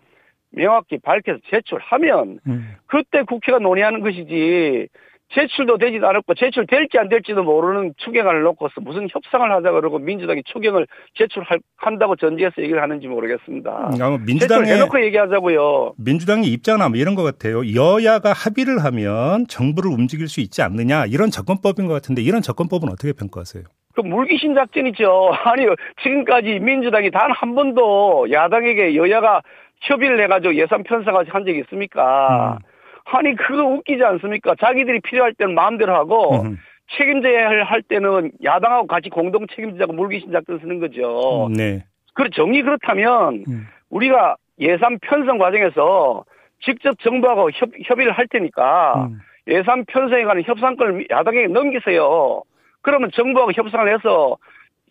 명확히 0.51 0.99
밝혀서 0.99 1.39
제출하면 1.51 2.41
음, 2.47 2.75
그때 2.87 3.23
국회가 3.23 3.59
논의하는 3.59 4.01
것이지 4.01 4.89
제출도 5.35 5.79
되지도 5.79 6.09
않았고 6.09 6.35
제출될지 6.35 6.99
안 6.99 7.09
될지도 7.09 7.43
모르는 7.43 7.93
추경안을 7.99 8.43
놓고서 8.43 8.81
무슨 8.81 9.09
협상을 9.11 9.51
하자 9.51 9.71
그러고 9.73 9.99
민주당이 9.99 10.43
추경을 10.45 10.87
제출한다고 11.15 12.17
전제해서 12.17 12.63
얘기를 12.63 12.81
하는지 12.83 13.07
모르겠습니다. 13.09 13.91
아마 14.01 14.17
민주당의 14.19 14.65
제출해놓고 14.67 15.05
얘기하자고요. 15.05 15.95
민주당의 15.99 16.49
입장은 16.51 16.95
이런 16.95 17.15
것 17.15 17.23
같아요. 17.23 17.61
여야가 17.75 18.33
합의를 18.33 18.85
하면 18.85 19.47
정부를 19.49 19.91
움직일 19.91 20.29
수 20.29 20.41
있지 20.41 20.63
않느냐 20.63 21.05
이런 21.07 21.31
접근법인 21.31 21.87
것 21.87 21.95
같은데 21.95 22.23
이런 22.23 22.41
접근법은 22.41 22.89
어떻게 22.89 23.13
평가하세요? 23.13 23.65
그 23.95 24.01
물귀신 24.01 24.55
작전이죠. 24.55 25.33
아니 25.45 25.67
지금까지 26.03 26.59
민주당이 26.61 27.11
단 27.11 27.29
한 27.33 27.55
번도 27.55 28.29
야당에게 28.33 28.95
여야가 28.97 29.43
협의를 29.83 30.23
해가지고 30.25 30.55
예산 30.57 30.83
편성을 30.83 31.25
한 31.29 31.45
적이 31.45 31.61
있습니까? 31.61 32.59
음. 32.61 32.68
아니 33.11 33.35
그거 33.35 33.65
웃기지 33.65 34.03
않습니까? 34.03 34.55
자기들이 34.61 35.01
필요할 35.01 35.35
때는 35.35 35.55
마음대로 35.55 35.95
하고 35.95 36.43
음, 36.43 36.59
책임져야 36.97 37.65
할 37.65 37.83
때는 37.83 38.33
야당하고 38.43 38.87
같이 38.87 39.09
공동 39.09 39.47
책임지자고 39.47 39.93
물귀신 39.93 40.33
작전 40.33 40.59
쓰는 40.59 40.79
거죠. 40.79 41.47
음, 41.47 41.53
네. 41.53 41.85
그 42.15 42.29
정리 42.31 42.63
그렇다면 42.63 43.45
음, 43.49 43.67
우리가 43.91 44.37
예산 44.61 44.99
편성 45.01 45.39
과정에서 45.39 46.25
직접 46.61 46.99
정부하고 47.01 47.51
협, 47.53 47.71
협의를 47.85 48.13
할 48.13 48.27
테니까 48.27 49.07
음, 49.09 49.21
예산 49.47 49.85
편성에 49.87 50.25
관한 50.25 50.43
협상권을 50.45 51.07
야당에게 51.11 51.49
넘기세요. 51.49 52.43
그러면 52.83 53.11
정부하고 53.13 53.53
협상을 53.53 53.93
해서 53.93 54.37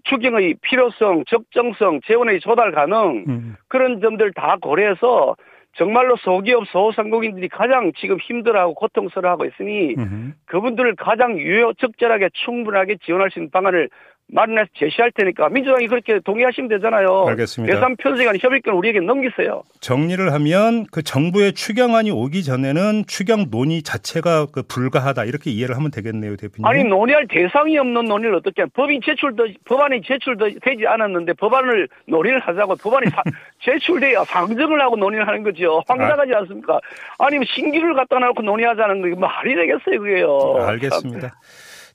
추경의 0.04 0.56
필요성, 0.62 1.26
적정성, 1.28 2.00
재원의 2.06 2.40
조달 2.40 2.72
가능 2.72 3.26
음, 3.28 3.56
그런 3.68 4.00
점들 4.00 4.32
다 4.34 4.56
고려해서 4.62 5.36
정말로 5.76 6.16
소기업 6.18 6.68
소상공인들이 6.68 7.50
가장 7.50 7.92
지금 7.98 8.18
힘들어하고 8.18 8.74
고통스러워하고 8.74 9.46
있으니 9.46 9.94
음. 9.98 10.34
그분들을 10.46 10.96
가장 10.96 11.38
유효 11.38 11.74
적절하게 11.74 12.30
충분하게 12.34 12.98
지원할 13.04 13.30
수 13.30 13.40
있는 13.40 13.52
방안을 13.52 13.90
마련해서 14.30 14.68
제시할 14.78 15.12
테니까 15.12 15.48
민주당이 15.50 15.88
그렇게 15.88 16.20
동의하시면 16.20 16.68
되잖아요. 16.70 17.26
알겠습니다. 17.30 17.74
예산 17.76 17.96
관한 17.96 18.38
협의권 18.40 18.74
우리에게 18.76 19.00
넘기세요. 19.00 19.64
정리를 19.80 20.34
하면 20.34 20.86
그 20.92 21.02
정부의 21.02 21.54
추경안이 21.54 22.12
오기 22.12 22.44
전에는 22.44 23.06
추경 23.08 23.50
논의 23.50 23.84
자체가 23.84 24.48
그 24.52 24.64
불가하다 24.64 25.24
이렇게 25.24 25.50
이해를 25.52 25.78
하면 25.78 25.92
되겠네요, 25.92 26.36
대표님. 26.36 26.66
아니 26.66 26.84
논의할 26.84 27.26
대상이 27.30 27.78
없는 27.78 28.04
논의를 28.06 28.36
어떻게 28.36 28.64
해? 28.64 28.66
법이 28.74 29.00
제출도 29.06 29.48
법안이 29.66 30.02
제출되지 30.02 30.86
않았는데 30.88 31.34
법안을 31.34 31.88
논의를 32.08 32.40
하자고 32.40 32.76
법안이 32.76 33.10
사- 33.12 33.24
제출돼야 33.64 34.26
상정을 34.26 34.82
하고 34.82 34.98
논의를 34.98 35.26
하는 35.28 35.44
거죠. 35.44 35.82
황당하지 35.88 36.34
않습니까? 36.34 36.80
아니면 37.18 37.46
신기를 37.50 37.94
갖다 37.94 38.20
놓고 38.20 38.42
논의하자는 38.42 39.02
거 39.02 39.08
이거 39.08 39.20
말이 39.22 39.56
되겠어요, 39.56 40.00
그게요. 40.02 40.58
알겠습니다. 40.68 41.34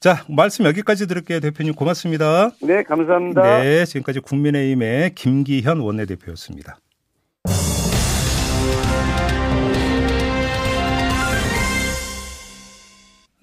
자, 0.02 0.24
말씀 0.28 0.64
여기까지 0.64 1.06
들을게요, 1.06 1.38
대표님. 1.38 1.74
고맙습니다. 1.74 2.50
참. 2.50 2.68
네, 2.68 2.82
감사합니다. 2.82 3.62
네, 3.62 3.84
지금까지 3.84 4.18
국민의힘의 4.18 5.14
김기현 5.14 5.78
원내대표였습니다. 5.78 6.80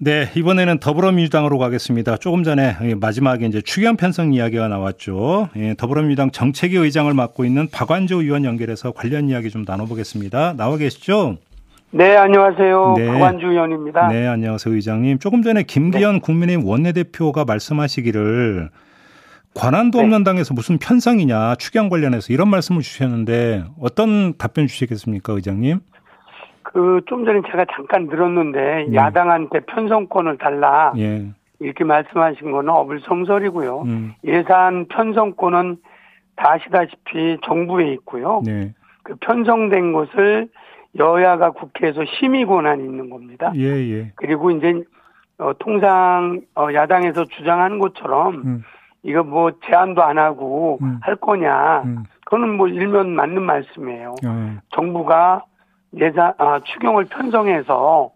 네, 0.02 0.30
이번에는 0.36 0.80
더불어민주당으로 0.80 1.56
가겠습니다. 1.56 2.18
조금 2.18 2.44
전에 2.44 2.76
마지막에 2.94 3.46
이제 3.46 3.62
추경 3.62 3.96
편성 3.96 4.34
이야기가 4.34 4.68
나왔죠. 4.68 5.48
예, 5.56 5.74
더불어민주당 5.78 6.30
정책위 6.30 6.76
의장을 6.76 7.12
맡고 7.14 7.46
있는 7.46 7.68
박완조 7.70 8.20
의원 8.20 8.44
연결해서 8.44 8.92
관련 8.92 9.30
이야기 9.30 9.48
좀 9.48 9.64
나눠보겠습니다. 9.66 10.56
나와 10.58 10.76
계시죠? 10.76 11.38
네, 11.92 12.16
안녕하세요. 12.16 12.94
네. 12.96 13.06
박완주 13.08 13.46
의원입니다. 13.46 14.08
네, 14.08 14.26
안녕하세요, 14.26 14.74
의장님. 14.74 15.18
조금 15.18 15.42
전에 15.42 15.64
김기현 15.64 16.20
국민의힘 16.20 16.66
원내대표가 16.66 17.44
말씀하시기를 17.44 18.70
관한도 19.54 19.98
네. 19.98 20.04
없는 20.04 20.22
당에서 20.22 20.54
무슨 20.54 20.78
편성이냐 20.78 21.56
추경 21.56 21.88
관련해서 21.88 22.32
이런 22.32 22.48
말씀을 22.48 22.82
주셨는데 22.82 23.64
어떤 23.80 24.36
답변 24.38 24.68
주시겠습니까, 24.68 25.32
의장님? 25.32 25.80
그 26.62 27.00
좀 27.06 27.24
전에 27.24 27.40
제가 27.50 27.64
잠깐 27.74 28.08
들었는데 28.08 28.86
네. 28.88 28.94
야당한테 28.94 29.60
편성권을 29.60 30.38
달라 30.38 30.92
예, 30.96 31.26
이렇게 31.58 31.82
말씀하신 31.82 32.52
거는 32.52 32.68
어불성설이고요. 32.70 33.82
음, 33.82 34.14
예산 34.24 34.86
편성권은 34.86 35.78
다 36.36 36.52
아시다시피 36.52 37.38
정부에 37.44 37.92
있고요. 37.94 38.42
네, 38.44 38.72
그 39.02 39.16
편성된 39.20 39.92
것을 39.92 40.48
여야가 40.98 41.52
국회에서 41.52 42.04
심의 42.18 42.44
권한이 42.44 42.82
있는 42.82 43.10
겁니다. 43.10 43.52
예, 43.56 43.64
예, 43.64 44.12
그리고 44.16 44.50
이제 44.50 44.82
어, 45.38 45.52
통상 45.58 46.40
어, 46.54 46.68
야당에서 46.72 47.24
주장하는 47.24 47.78
것처럼 47.78 48.42
음. 48.44 48.64
이거 49.02 49.22
뭐 49.22 49.52
제안도 49.66 50.02
안 50.02 50.18
하고 50.18 50.78
음. 50.82 50.98
할 51.02 51.16
거냐 51.16 51.82
음. 51.84 52.04
그거는 52.24 52.56
뭐 52.56 52.68
일면 52.68 53.10
맞는 53.14 53.42
말씀이에요. 53.42 54.14
어. 54.26 54.58
정부가 54.70 55.44
예산 55.96 56.34
아, 56.38 56.60
추경을 56.60 57.06
편성해서 57.06 58.10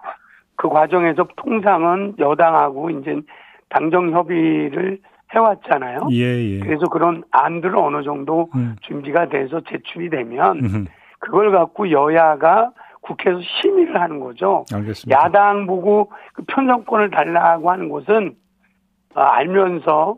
그 0.57 0.69
과정에서 0.69 1.27
통상은 1.37 2.15
여당하고 2.19 2.91
이제 2.91 3.21
당정 3.69 4.13
협의를 4.13 4.99
해왔잖아요. 5.35 6.09
예, 6.13 6.45
예. 6.45 6.61
그래서 6.61 6.87
그런 6.87 7.25
안들을 7.31 7.77
어느 7.77 8.05
정도 8.05 8.49
음. 8.55 8.77
준비가 8.83 9.29
돼서 9.29 9.61
제출이 9.69 10.11
되면 10.11 10.65
음. 10.65 10.87
그걸 11.25 11.51
갖고 11.53 11.91
여야가 11.91 12.71
국회에서 13.01 13.41
심의를 13.61 14.01
하는 14.01 14.21
거죠. 14.21 14.65
알겠습니다. 14.73 15.19
야당 15.19 15.67
보고 15.67 16.11
그 16.35 16.43
편성권을 16.47 17.11
달라고 17.11 17.71
하는 17.71 17.89
것은 17.89 18.37
아, 19.15 19.37
알면서 19.37 20.17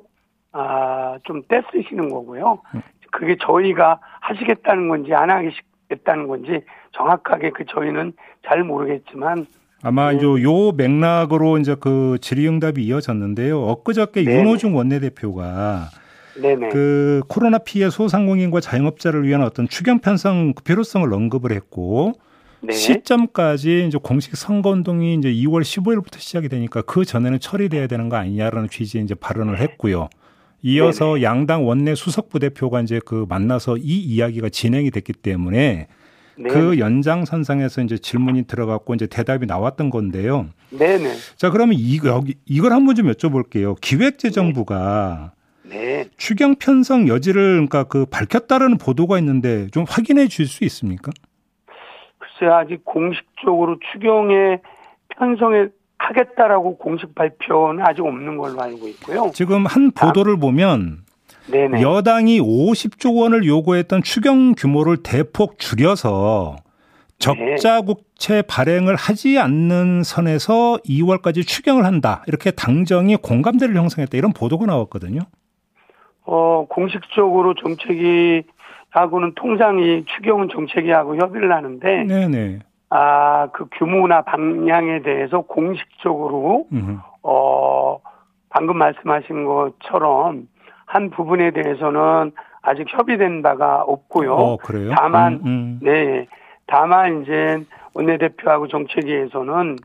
아, 0.53 1.19
좀 1.25 1.43
떼쓰시는 1.49 2.09
거고요. 2.09 2.61
음. 2.75 2.83
그게 3.13 3.37
저희가 3.41 4.01
하시겠다는 4.21 4.89
건지 4.89 5.15
안 5.15 5.31
하겠다는 5.31 6.27
건지 6.27 6.65
정확하게 6.93 7.51
그 7.51 7.65
저희는 7.67 8.13
잘 8.47 8.65
모르겠지만 8.65 9.47
아마 9.83 10.13
네. 10.13 10.21
요, 10.23 10.43
요 10.43 10.73
맥락으로 10.73 11.59
이제 11.59 11.77
그 11.79 12.19
질의응답이 12.21 12.85
이어졌는데요. 12.85 13.63
엊그저께 13.63 14.25
네네. 14.25 14.41
윤호중 14.41 14.77
원내대표가 14.77 15.89
네네 16.41 16.69
그 16.71 17.23
코로나 17.29 17.59
피해 17.59 17.91
소상공인과 17.91 18.61
자영업자를 18.61 19.27
위한 19.27 19.43
어떤 19.43 19.69
추경 19.69 20.01
편성 20.01 20.55
그 20.55 20.63
필요성을 20.63 21.13
언급을 21.13 21.53
했고 21.53 22.13
네. 22.61 22.73
시점까지 22.73 23.87
이제 23.87 23.99
공식 24.03 24.37
선거 24.37 24.71
운동이 24.71 25.15
이제 25.15 25.31
2월 25.31 25.63
15일부터 25.63 26.19
시작이 26.19 26.49
되니까 26.49 26.83
그 26.83 27.05
전에는 27.05 27.39
처리돼야 27.39 27.87
되는 27.87 28.09
거 28.09 28.17
아니냐라는 28.17 28.69
취지의 28.69 29.05
이제 29.05 29.15
발언을 29.15 29.61
했고요. 29.61 30.09
이어서 30.63 31.23
양당 31.23 31.67
원내 31.67 31.95
수석 31.95 32.29
부대표가 32.29 32.81
이제 32.81 33.01
그 33.05 33.27
만나서 33.29 33.77
이 33.77 34.01
이야기가 34.01 34.49
진행이 34.49 34.91
됐기 34.91 35.13
때문에 35.13 35.87
네. 36.39 36.49
그 36.49 36.79
연장선상에서 36.79 37.83
이제 37.83 37.99
질문이 37.99 38.45
들어갔고 38.45 38.95
이제 38.95 39.07
대답이 39.07 39.47
나왔던 39.47 39.91
건데요. 39.91 40.49
네네 40.71 41.15
자, 41.37 41.51
그러면 41.51 41.77
이거 41.79 42.09
여기 42.09 42.35
이걸 42.47 42.73
한번 42.73 42.95
좀 42.95 43.11
여쭤볼게요. 43.11 43.81
기획재정부가 43.81 45.33
네. 45.33 45.37
추경 46.17 46.57
편성 46.57 47.09
여지를 47.09 47.55
그러니까 47.55 47.85
그 47.85 48.07
밝혔다라는 48.07 48.79
보도가 48.79 49.19
있는데 49.19 49.69
좀 49.69 49.85
확인해 49.89 50.29
줄 50.29 50.47
수 50.47 50.65
있습니까? 50.65 51.13
글쎄 52.19 52.53
아직 52.53 52.85
공식적으로 52.85 53.79
추경에 53.93 54.61
편성에 55.09 55.67
하겠다라고 55.99 56.77
공식 56.77 57.15
발표는 57.15 57.85
아직 57.87 58.03
없는 58.03 58.37
걸로 58.37 58.61
알고 58.61 58.89
있고요. 58.89 59.31
지금 59.35 59.67
한 59.67 59.91
보도를 59.91 60.37
보면 60.39 61.05
네네. 61.51 61.81
여당이 61.81 62.41
50조 62.41 63.19
원을 63.19 63.45
요구했던 63.47 64.03
추경 64.03 64.55
규모를 64.55 64.99
대폭 65.03 65.59
줄여서 65.59 66.57
적자 67.19 67.81
국채 67.81 68.43
발행을 68.43 68.95
하지 68.95 69.39
않는 69.39 70.03
선에서 70.03 70.79
2월까지 70.87 71.47
추경을 71.47 71.85
한다. 71.87 72.23
이렇게 72.27 72.51
당정이 72.51 73.17
공감대를 73.17 73.75
형성했다. 73.75 74.19
이런 74.19 74.33
보도가 74.33 74.67
나왔거든요. 74.67 75.21
어, 76.27 76.67
공식적으로 76.69 77.55
정책이 77.55 78.43
하고는 78.91 79.33
통상 79.37 79.79
이 79.79 80.05
추경은 80.05 80.49
정책위하고 80.53 81.17
협의를 81.17 81.53
하는데 81.53 82.05
네네. 82.05 82.59
아, 82.91 83.49
그 83.53 83.67
규모나 83.73 84.23
방향에 84.23 85.03
대해서 85.03 85.41
공식적으로 85.43 86.67
음. 86.73 87.01
어, 87.23 87.99
방금 88.49 88.79
말씀하신 88.79 89.45
것처럼 89.45 90.49
한 90.87 91.11
부분에 91.11 91.51
대해서는 91.51 92.33
아직 92.63 92.87
협의된 92.89 93.43
바가 93.43 93.83
없고요. 93.83 94.35
어, 94.35 94.57
그래요? 94.57 94.93
다만 94.97 95.35
음, 95.35 95.47
음. 95.47 95.81
네. 95.83 96.27
다만 96.67 97.23
이제 97.23 97.63
원내대표하고 97.95 98.69
정책위에서는 98.69 99.77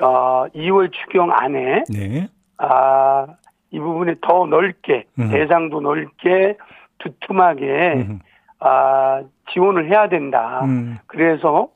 어 0.00 0.46
2월 0.54 0.92
추경 0.92 1.32
안에 1.32 1.84
네. 1.88 2.28
아, 2.58 3.26
이 3.72 3.78
부분에 3.78 4.14
더 4.20 4.46
넓게 4.46 5.06
음. 5.18 5.30
대상도 5.30 5.80
넓게 5.80 6.56
두툼하게 6.98 8.04
음. 8.08 8.20
아, 8.60 9.22
지원을 9.52 9.90
해야 9.90 10.08
된다. 10.08 10.60
음. 10.64 10.98
그래서 11.06 11.68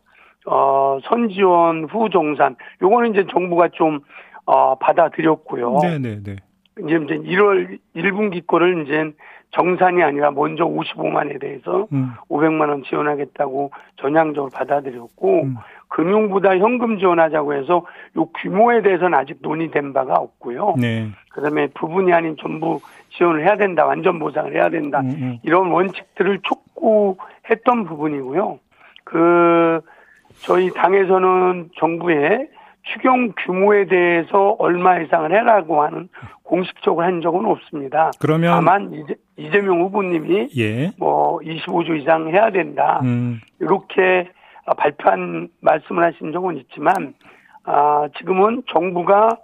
어 0.47 0.99
선지원 1.03 1.87
후 1.91 2.09
정산 2.09 2.55
요거는 2.81 3.11
이제 3.11 3.27
정부가 3.33 3.69
좀 3.73 3.99
어, 4.45 4.77
받아들였고요. 4.77 5.79
네네네. 5.83 6.37
이제 6.79 6.95
이제 7.05 7.17
1월 7.17 7.79
1분기 7.97 8.47
거를 8.47 8.85
이제 8.85 9.13
정산이 9.51 10.03
아니라 10.03 10.31
먼저 10.31 10.65
55만에 10.65 11.41
대해서 11.41 11.89
음. 11.93 12.13
500만 12.29 12.69
원 12.69 12.85
지원하겠다고 12.85 13.73
전향적으로 13.97 14.51
받아들였고 14.51 15.43
음. 15.43 15.57
금융보다 15.89 16.57
현금 16.59 16.99
지원하자고 16.99 17.55
해서 17.55 17.85
요 18.17 18.27
규모에 18.41 18.83
대해서는 18.83 19.17
아직 19.19 19.39
논의된 19.41 19.93
바가 19.93 20.15
없고요. 20.15 20.75
네. 20.79 21.09
그다음에 21.31 21.69
부분이 21.69 22.13
아닌 22.13 22.37
전부 22.41 22.81
지원을 23.11 23.45
해야 23.45 23.57
된다, 23.57 23.87
완전 23.87 24.19
보상을 24.19 24.53
해야 24.55 24.69
된다 24.69 25.01
음, 25.01 25.11
음. 25.11 25.39
이런 25.43 25.71
원칙들을 25.71 26.41
촉구했던 26.43 27.85
부분이고요. 27.85 28.59
그 29.05 29.81
저희 30.41 30.71
당에서는 30.71 31.71
정부에 31.79 32.49
추경 32.83 33.33
규모에 33.45 33.87
대해서 33.87 34.57
얼마 34.59 34.99
이상을 35.01 35.33
해라고 35.33 35.83
하는 35.83 36.09
공식적으로 36.43 37.05
한 37.05 37.21
적은 37.21 37.45
없습니다. 37.45 38.13
그러면 38.21 38.53
다만 38.53 38.93
이재, 38.93 39.15
이재명 39.37 39.81
후보님이 39.83 40.49
예. 40.57 40.93
뭐 40.99 41.39
25조 41.41 42.01
이상 42.01 42.29
해야 42.29 42.51
된다. 42.51 43.01
음. 43.03 43.41
이렇게 43.61 44.29
아, 44.31 44.36
발표한 44.75 45.49
말씀을 45.61 46.05
하신 46.05 46.33
적은 46.33 46.57
있지만 46.59 47.15
아, 47.65 48.09
지금은 48.19 48.63
정부가 48.73 49.39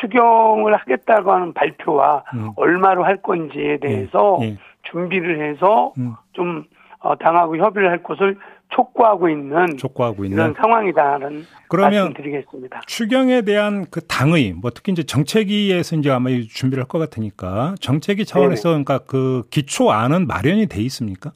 추경을 0.00 0.76
하겠다고 0.76 1.32
하는 1.32 1.52
발표와 1.54 2.24
음. 2.34 2.50
얼마로 2.56 3.04
할 3.04 3.22
건지에 3.22 3.78
대해서 3.78 4.38
예. 4.42 4.58
준비를 4.82 5.48
해서 5.50 5.92
음. 5.98 6.14
좀 6.32 6.64
어, 7.00 7.16
당하고 7.16 7.56
협의를 7.56 7.90
할 7.90 8.02
것을 8.02 8.36
촉구하고 8.70 9.28
있는 9.30 9.76
촉구하고 9.78 10.24
이런 10.24 10.48
있는 10.48 10.54
상황이다는 10.60 11.44
그러면 11.68 12.04
말씀드리겠습니다. 12.12 12.80
추경에 12.86 13.42
대한 13.42 13.86
그 13.90 14.04
당의 14.06 14.52
뭐 14.52 14.70
특히 14.74 14.92
이제 14.92 15.04
정책위에서 15.04 15.96
이제 15.96 16.10
아마 16.10 16.28
이 16.30 16.46
준비를 16.46 16.82
할 16.82 16.88
것 16.88 16.98
같으니까 16.98 17.76
정책위 17.80 18.24
차원에서 18.26 18.70
그러니까 18.70 18.98
그 19.06 19.44
기초안은 19.50 20.26
마련이 20.26 20.66
돼 20.66 20.82
있습니까? 20.82 21.32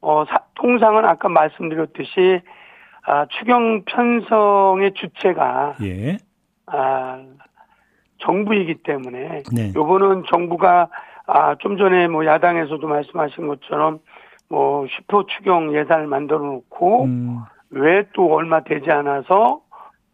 어, 0.00 0.24
사- 0.28 0.44
통상은 0.56 1.04
아까 1.04 1.28
말씀드렸듯이 1.28 2.40
아, 3.06 3.26
추경 3.38 3.84
편성의 3.84 4.94
주체가 4.94 5.76
예. 5.82 6.18
아, 6.66 7.22
정부이기 8.18 8.82
때문에 8.82 9.42
네. 9.54 9.72
요거는 9.74 10.24
정부가 10.28 10.88
아, 11.26 11.54
좀 11.56 11.76
전에 11.76 12.08
뭐 12.08 12.24
야당에서도 12.26 12.86
말씀하신 12.86 13.46
것처럼 13.46 14.00
뭐 14.48 14.86
슈퍼 14.88 15.24
추경 15.26 15.74
예산을 15.74 16.06
만들어 16.06 16.38
놓고 16.38 17.04
음, 17.04 17.38
왜또 17.70 18.32
얼마 18.32 18.62
되지 18.62 18.90
않아서 18.90 19.60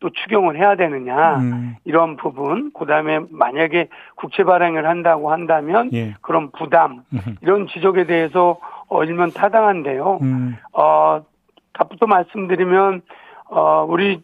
또 0.00 0.10
추경을 0.10 0.58
해야 0.58 0.74
되느냐 0.74 1.36
음, 1.36 1.76
이런 1.84 2.16
부분 2.16 2.72
그다음에 2.72 3.20
만약에 3.30 3.88
국채 4.16 4.42
발행을 4.42 4.86
한다고 4.86 5.30
한다면 5.30 5.90
예. 5.92 6.14
그런 6.22 6.50
부담 6.50 7.04
음, 7.12 7.36
이런 7.40 7.68
지적에 7.68 8.04
대해서 8.04 8.58
어, 8.92 9.04
일면 9.04 9.30
타당한데요. 9.32 10.18
음, 10.20 10.56
어, 10.74 11.22
답부터 11.72 12.06
말씀드리면, 12.06 13.00
어, 13.48 13.86
우리 13.88 14.22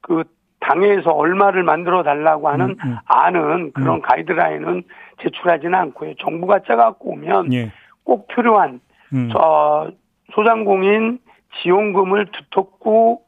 그 0.00 0.24
당에서 0.58 1.12
얼마를 1.12 1.62
만들어 1.62 2.02
달라고 2.02 2.48
하는 2.48 2.70
음, 2.70 2.76
음. 2.84 2.96
안은 3.06 3.72
그런 3.72 3.96
음. 3.96 4.02
가이드라인은 4.02 4.82
제출하지는 5.22 5.74
않고요. 5.74 6.14
정부가 6.16 6.60
짜갖고 6.66 7.12
오면 7.12 7.52
예. 7.52 7.70
꼭 8.02 8.26
필요한, 8.26 8.80
음, 9.12 9.28
저, 9.32 9.92
소상공인 10.32 11.20
지원금을 11.62 12.26
두텁고 12.32 13.22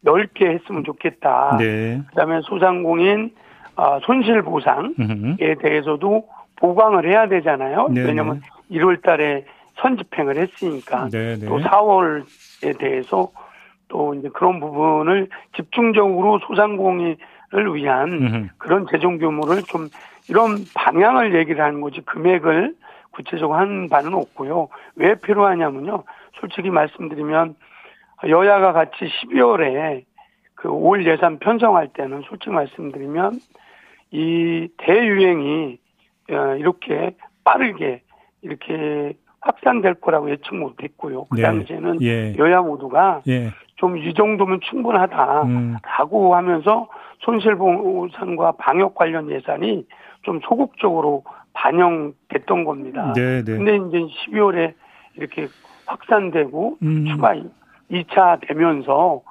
넓게 0.00 0.48
했으면 0.48 0.84
좋겠다. 0.84 1.56
네. 1.58 2.00
그 2.08 2.14
다음에 2.14 2.40
소상공인, 2.42 3.34
어, 3.74 3.98
손실 4.04 4.42
보상에 4.42 4.94
음, 5.00 5.36
대해서도 5.60 6.28
보강을 6.56 7.10
해야 7.10 7.28
되잖아요. 7.28 7.88
네네. 7.88 8.06
왜냐면 8.06 8.40
1월 8.70 9.02
달에 9.02 9.44
선집행을 9.76 10.36
했으니까. 10.36 11.08
네, 11.10 11.36
네. 11.36 11.46
또 11.46 11.58
4월에 11.58 12.78
대해서 12.78 13.30
또 13.88 14.14
이제 14.14 14.28
그런 14.30 14.58
부분을 14.60 15.28
집중적으로 15.54 16.40
소상공인을 16.40 17.16
위한 17.74 18.12
음, 18.12 18.50
그런 18.58 18.86
재정 18.90 19.18
규모를 19.18 19.62
좀 19.62 19.88
이런 20.28 20.64
방향을 20.74 21.34
얘기를 21.36 21.62
하는 21.64 21.80
거지 21.80 22.00
금액을 22.00 22.74
구체적으로 23.12 23.58
한 23.58 23.88
바는 23.88 24.12
없고요. 24.14 24.68
왜 24.96 25.14
필요하냐면요. 25.14 26.02
솔직히 26.40 26.70
말씀드리면 26.70 27.54
여야가 28.28 28.72
같이 28.72 28.96
12월에 29.04 30.04
그 30.56 30.68
올 30.70 31.06
예산 31.06 31.38
편성할 31.38 31.88
때는 31.88 32.22
솔직히 32.28 32.50
말씀드리면 32.50 33.38
이 34.10 34.68
대유행이 34.78 35.78
어, 36.30 36.56
이렇게 36.56 37.14
빠르게 37.44 38.02
이렇게 38.42 39.12
확산될 39.40 39.94
거라고 39.94 40.30
예측 40.30 40.54
못 40.54 40.82
했고요. 40.82 41.24
그 41.24 41.36
네. 41.36 41.42
당시에는 41.42 42.02
예. 42.02 42.34
여야 42.36 42.60
모두가 42.60 43.22
예. 43.28 43.50
좀이 43.76 44.14
정도면 44.14 44.60
충분하다라고 44.68 46.30
음. 46.30 46.34
하면서 46.34 46.88
손실보상과 47.20 48.52
방역 48.52 48.94
관련 48.94 49.30
예산이 49.30 49.86
좀 50.22 50.40
소극적으로 50.42 51.24
반영됐던 51.52 52.64
겁니다. 52.64 53.12
네, 53.14 53.42
네. 53.42 53.56
근데 53.56 53.76
이제 53.76 54.14
12월에 54.30 54.74
이렇게 55.16 55.48
확산되고 55.86 56.78
음. 56.82 57.06
추가 57.06 57.34
2차 57.90 58.46
되면서 58.46 59.22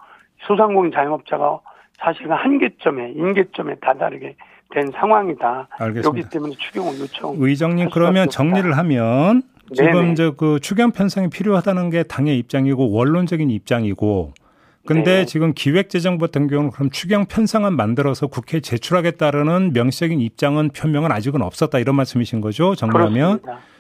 소상공인 0.48 0.91
자영업자가 0.91 1.60
사실은 1.98 2.32
한계점에 2.32 3.12
인계점에 3.12 3.76
다다르게 3.76 4.36
된 4.72 4.91
상황이다. 4.91 5.68
알겠습니다. 5.80 6.08
여기 6.08 6.30
때문에 6.30 6.54
추경을 6.58 7.00
요청. 7.00 7.36
의장님 7.38 7.86
할 7.86 7.91
그러면. 7.91 8.30
정리를 8.30 8.76
하면 8.78 9.44
지금 9.73 9.91
네네. 9.91 10.15
저그 10.15 10.60
추경 10.62 10.91
편성이 10.91 11.30
필요하다는 11.30 11.89
게 11.89 12.04
당의 12.04 12.38
입장이고 12.38 12.91
원론적인 12.91 13.49
입장이고 13.49 14.34
근데 14.86 15.19
네. 15.19 15.25
지금 15.25 15.54
기획재정부 15.54 16.25
같은 16.25 16.47
경우는 16.47 16.71
그럼 16.71 16.91
추경 16.91 17.25
편성안 17.25 17.75
만들어서 17.75 18.28
국회에 18.28 18.60
제출하겠다는 18.60 19.73
명시적인 19.73 20.21
입장은 20.21 20.69
표명은 20.69 21.12
아직은 21.12 21.41
없었다 21.41 21.80
이런 21.80 21.95
말씀이신 21.95 22.41
거죠 22.41 22.75
정리하면. 22.75 23.39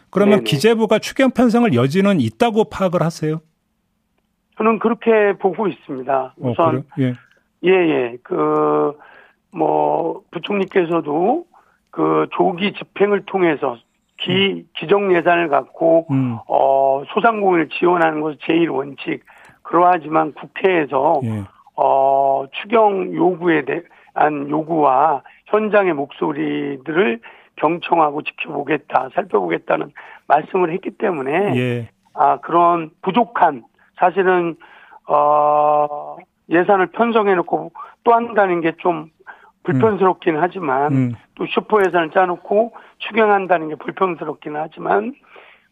그러면 0.09 0.39
네네. 0.39 0.43
기재부가 0.45 0.99
추경 0.99 1.31
편성을 1.31 1.73
여지는 1.73 2.21
있다고 2.21 2.69
파악을 2.69 3.01
하세요? 3.01 3.41
저는 4.57 4.79
그렇게 4.79 5.37
보고 5.37 5.67
있습니다. 5.67 6.35
어, 6.39 6.49
우선 6.51 6.85
그래요? 6.95 7.15
예. 7.63 7.69
예, 7.69 7.71
예. 7.71 8.17
그, 8.23 8.97
뭐, 9.51 10.21
부총리께서도 10.31 11.45
그 11.91 12.27
조기 12.31 12.73
집행을 12.73 13.23
통해서 13.25 13.77
기, 14.17 14.65
기정 14.75 15.13
예산을 15.15 15.49
갖고, 15.49 16.07
음. 16.11 16.37
어, 16.47 17.03
소상공인을 17.13 17.69
지원하는 17.69 18.21
것은 18.21 18.37
제일 18.41 18.69
원칙. 18.69 19.23
그러하지만 19.61 20.33
국회에서, 20.33 21.21
예. 21.23 21.43
어, 21.75 22.45
추경 22.51 23.13
요구에 23.13 23.63
대한 23.65 24.49
요구와 24.49 25.23
현장의 25.47 25.93
목소리들을 25.93 27.19
경청하고 27.57 28.21
지켜보겠다, 28.21 29.09
살펴보겠다는 29.15 29.91
말씀을 30.27 30.71
했기 30.71 30.91
때문에, 30.91 31.55
예. 31.57 31.89
아, 32.13 32.37
그런 32.37 32.91
부족한, 33.01 33.63
사실은, 33.97 34.55
어, 35.07 36.17
예산을 36.49 36.87
편성해놓고 36.87 37.71
또 38.03 38.13
한다는 38.13 38.61
게 38.61 38.71
좀 38.77 39.09
불편스럽긴 39.65 40.37
하지만, 40.37 40.91
음. 40.93 41.13
또 41.35 41.45
슈퍼 41.47 41.79
예산을 41.85 42.11
짜놓고 42.11 42.73
추경한다는 42.99 43.69
게 43.69 43.75
불편스럽긴 43.75 44.55
하지만, 44.55 45.13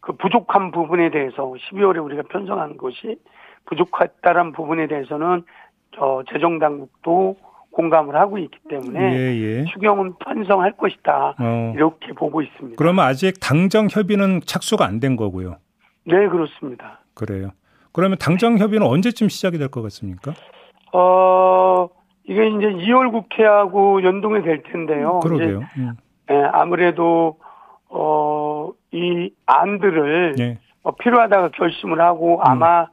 그 0.02 0.14
부족한 0.14 0.72
부분에 0.72 1.10
대해서 1.12 1.54
12월에 1.72 2.04
우리가 2.04 2.24
편성한 2.30 2.78
것이 2.78 3.18
부족했다는 3.68 4.52
부분에 4.52 4.88
대해서는 4.88 5.44
저 5.96 6.24
재정 6.32 6.60
당국도 6.60 7.38
공감을 7.72 8.16
하고 8.16 8.38
있기 8.38 8.58
때문에 8.70 9.00
예, 9.14 9.36
예. 9.36 9.66
추경은 9.66 10.16
편성할 10.20 10.74
것이다. 10.78 11.36
어. 11.40 11.74
이렇게 11.76 12.12
보고 12.14 12.42
있습니다. 12.42 12.76
그러면 12.78 13.06
아직 13.06 13.40
당정 13.40 13.88
협의는 13.90 14.42
착수가 14.46 14.86
안 14.86 15.00
된 15.00 15.16
거고요. 15.16 15.56
네, 16.06 16.28
그렇습니다. 16.28 17.00
그래요. 17.16 17.52
그러면 17.94 18.18
당정 18.20 18.58
협의는 18.58 18.86
언제쯤 18.86 19.30
시작이 19.30 19.58
될 19.58 19.70
것 19.70 19.82
같습니까? 19.84 20.34
어, 20.92 21.88
이게 22.26 22.48
이제 22.48 22.68
2월 22.68 23.12
국회하고 23.12 24.04
연동이 24.04 24.42
될 24.44 24.64
텐데요. 24.64 25.20
그러게요. 25.22 25.58
이제, 25.58 25.66
음. 25.78 25.94
예, 26.32 26.36
아무래도, 26.54 27.38
어, 27.90 28.72
이 28.92 29.32
안들을 29.46 30.36
예. 30.40 30.58
어, 30.84 30.92
필요하다가 30.92 31.50
결심을 31.50 32.00
하고 32.00 32.40
아마 32.42 32.88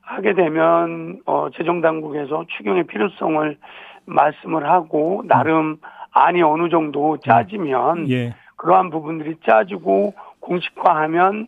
하게 0.00 0.34
되면, 0.34 1.20
어, 1.26 1.48
재정당국에서 1.56 2.44
추경의 2.56 2.84
필요성을 2.84 3.58
말씀을 4.06 4.68
하고 4.68 5.22
나름 5.26 5.78
안이 6.12 6.42
어느 6.42 6.68
정도 6.68 7.18
짜지면 7.18 8.08
예. 8.10 8.34
그러한 8.56 8.90
부분들이 8.90 9.36
짜지고 9.46 10.14
공식화하면 10.40 11.46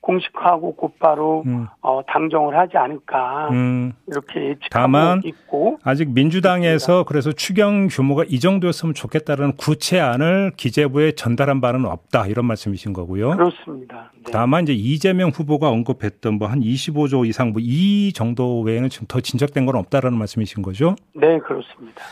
공식화하고 0.00 0.74
곧바로 0.74 1.42
음. 1.46 1.66
어, 1.82 2.00
당정을 2.06 2.56
하지 2.56 2.76
않을까 2.76 3.48
음. 3.50 3.92
이렇게 4.06 4.40
예측하고 4.40 4.68
다만 4.70 5.20
있고 5.24 5.78
아직 5.84 6.10
민주당에서 6.10 7.04
그래서 7.04 7.32
추경 7.32 7.88
규모가 7.88 8.24
이 8.28 8.40
정도였으면 8.40 8.94
좋겠다는 8.94 9.56
구체안을 9.56 10.52
기재부에 10.56 11.12
전달한 11.12 11.60
바는 11.60 11.84
없다 11.84 12.26
이런 12.26 12.46
말씀이신 12.46 12.92
거고요. 12.94 13.30
그렇습니다. 13.32 14.10
네. 14.24 14.32
다만 14.32 14.64
이제 14.64 14.72
이재명 14.72 15.30
후보가 15.30 15.68
언급했던 15.68 16.34
뭐 16.34 16.48
한 16.48 16.60
25조 16.60 17.26
이상 17.28 17.52
뭐 17.52 17.58
이 17.60 18.12
정도 18.14 18.60
외에는 18.62 18.88
지금 18.88 19.06
더 19.06 19.20
진척된 19.20 19.66
건 19.66 19.76
없다라는 19.76 20.16
말씀이신 20.18 20.62
거죠. 20.62 20.96
네, 21.14 21.38
그렇습니다. 21.38 22.02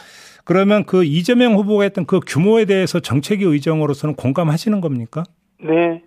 그러면 0.45 0.85
그 0.85 1.03
이재명 1.05 1.55
후보가 1.55 1.85
했던 1.85 2.05
그 2.05 2.21
규모에 2.27 2.67
대해서 2.67 3.01
정책위 3.01 3.45
의정으로서는 3.45 4.15
공감하시는 4.17 4.81
겁니까? 4.81 5.25
네. 5.61 6.03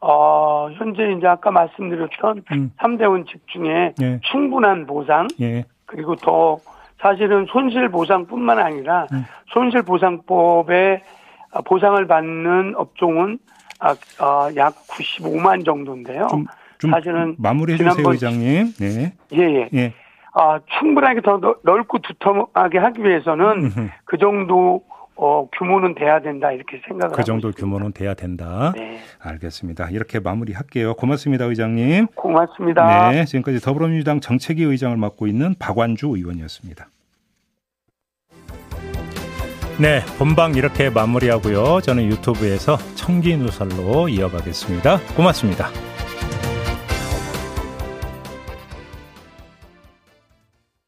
어, 0.00 0.68
현재 0.74 1.12
이제 1.16 1.26
아까 1.26 1.50
말씀드렸던 1.50 2.42
음. 2.52 2.72
삼 2.80 2.96
3대 2.96 3.08
원칙 3.08 3.40
중에 3.48 3.94
예. 4.00 4.20
충분한 4.30 4.86
보상 4.86 5.26
예. 5.40 5.64
그리고 5.86 6.14
더 6.16 6.58
사실은 7.00 7.46
손실 7.50 7.88
보상뿐만 7.88 8.58
아니라 8.58 9.06
음. 9.12 9.24
손실 9.48 9.82
보상법에 9.82 11.02
보상을 11.64 12.06
받는 12.06 12.74
업종은 12.76 13.38
아, 13.80 13.94
아, 14.20 14.50
약 14.56 14.74
95만 14.88 15.64
정도인데요. 15.64 16.26
좀, 16.28 16.46
좀 16.78 16.90
사실은 16.90 17.36
마무리해 17.38 17.78
주세요, 17.78 18.10
의장님. 18.10 18.72
네. 18.74 19.12
예, 19.34 19.38
예. 19.38 19.68
예. 19.72 19.94
아, 20.34 20.58
충분하게 20.78 21.20
더 21.22 21.38
넓- 21.38 21.60
넓고 21.62 21.98
두툼하게 22.00 22.78
하기 22.78 23.02
위해서는 23.02 23.44
음흠. 23.64 23.88
그 24.04 24.18
정도 24.18 24.82
어, 25.20 25.48
규모는 25.58 25.96
돼야 25.96 26.20
된다 26.20 26.52
이렇게 26.52 26.80
생각을 26.86 27.14
그 27.16 27.24
정도 27.24 27.48
있습니다. 27.48 27.60
규모는 27.60 27.92
돼야 27.92 28.14
된다. 28.14 28.72
네. 28.76 29.00
알겠습니다. 29.18 29.90
이렇게 29.90 30.20
마무리할게요. 30.20 30.94
고맙습니다, 30.94 31.44
의장님. 31.44 32.06
고맙습니다. 32.14 33.10
네, 33.10 33.24
지금까지 33.24 33.58
더불어민주당 33.60 34.20
정책위 34.20 34.62
의장을 34.62 34.96
맡고 34.96 35.26
있는 35.26 35.56
박완주 35.58 36.06
의원이었습니다. 36.06 36.88
네, 39.80 40.00
본방 40.18 40.54
이렇게 40.54 40.88
마무리하고요. 40.88 41.80
저는 41.80 42.04
유튜브에서 42.04 42.76
청기 42.94 43.36
누설로 43.36 44.08
이어가겠습니다. 44.08 44.98
고맙습니다. 45.16 45.87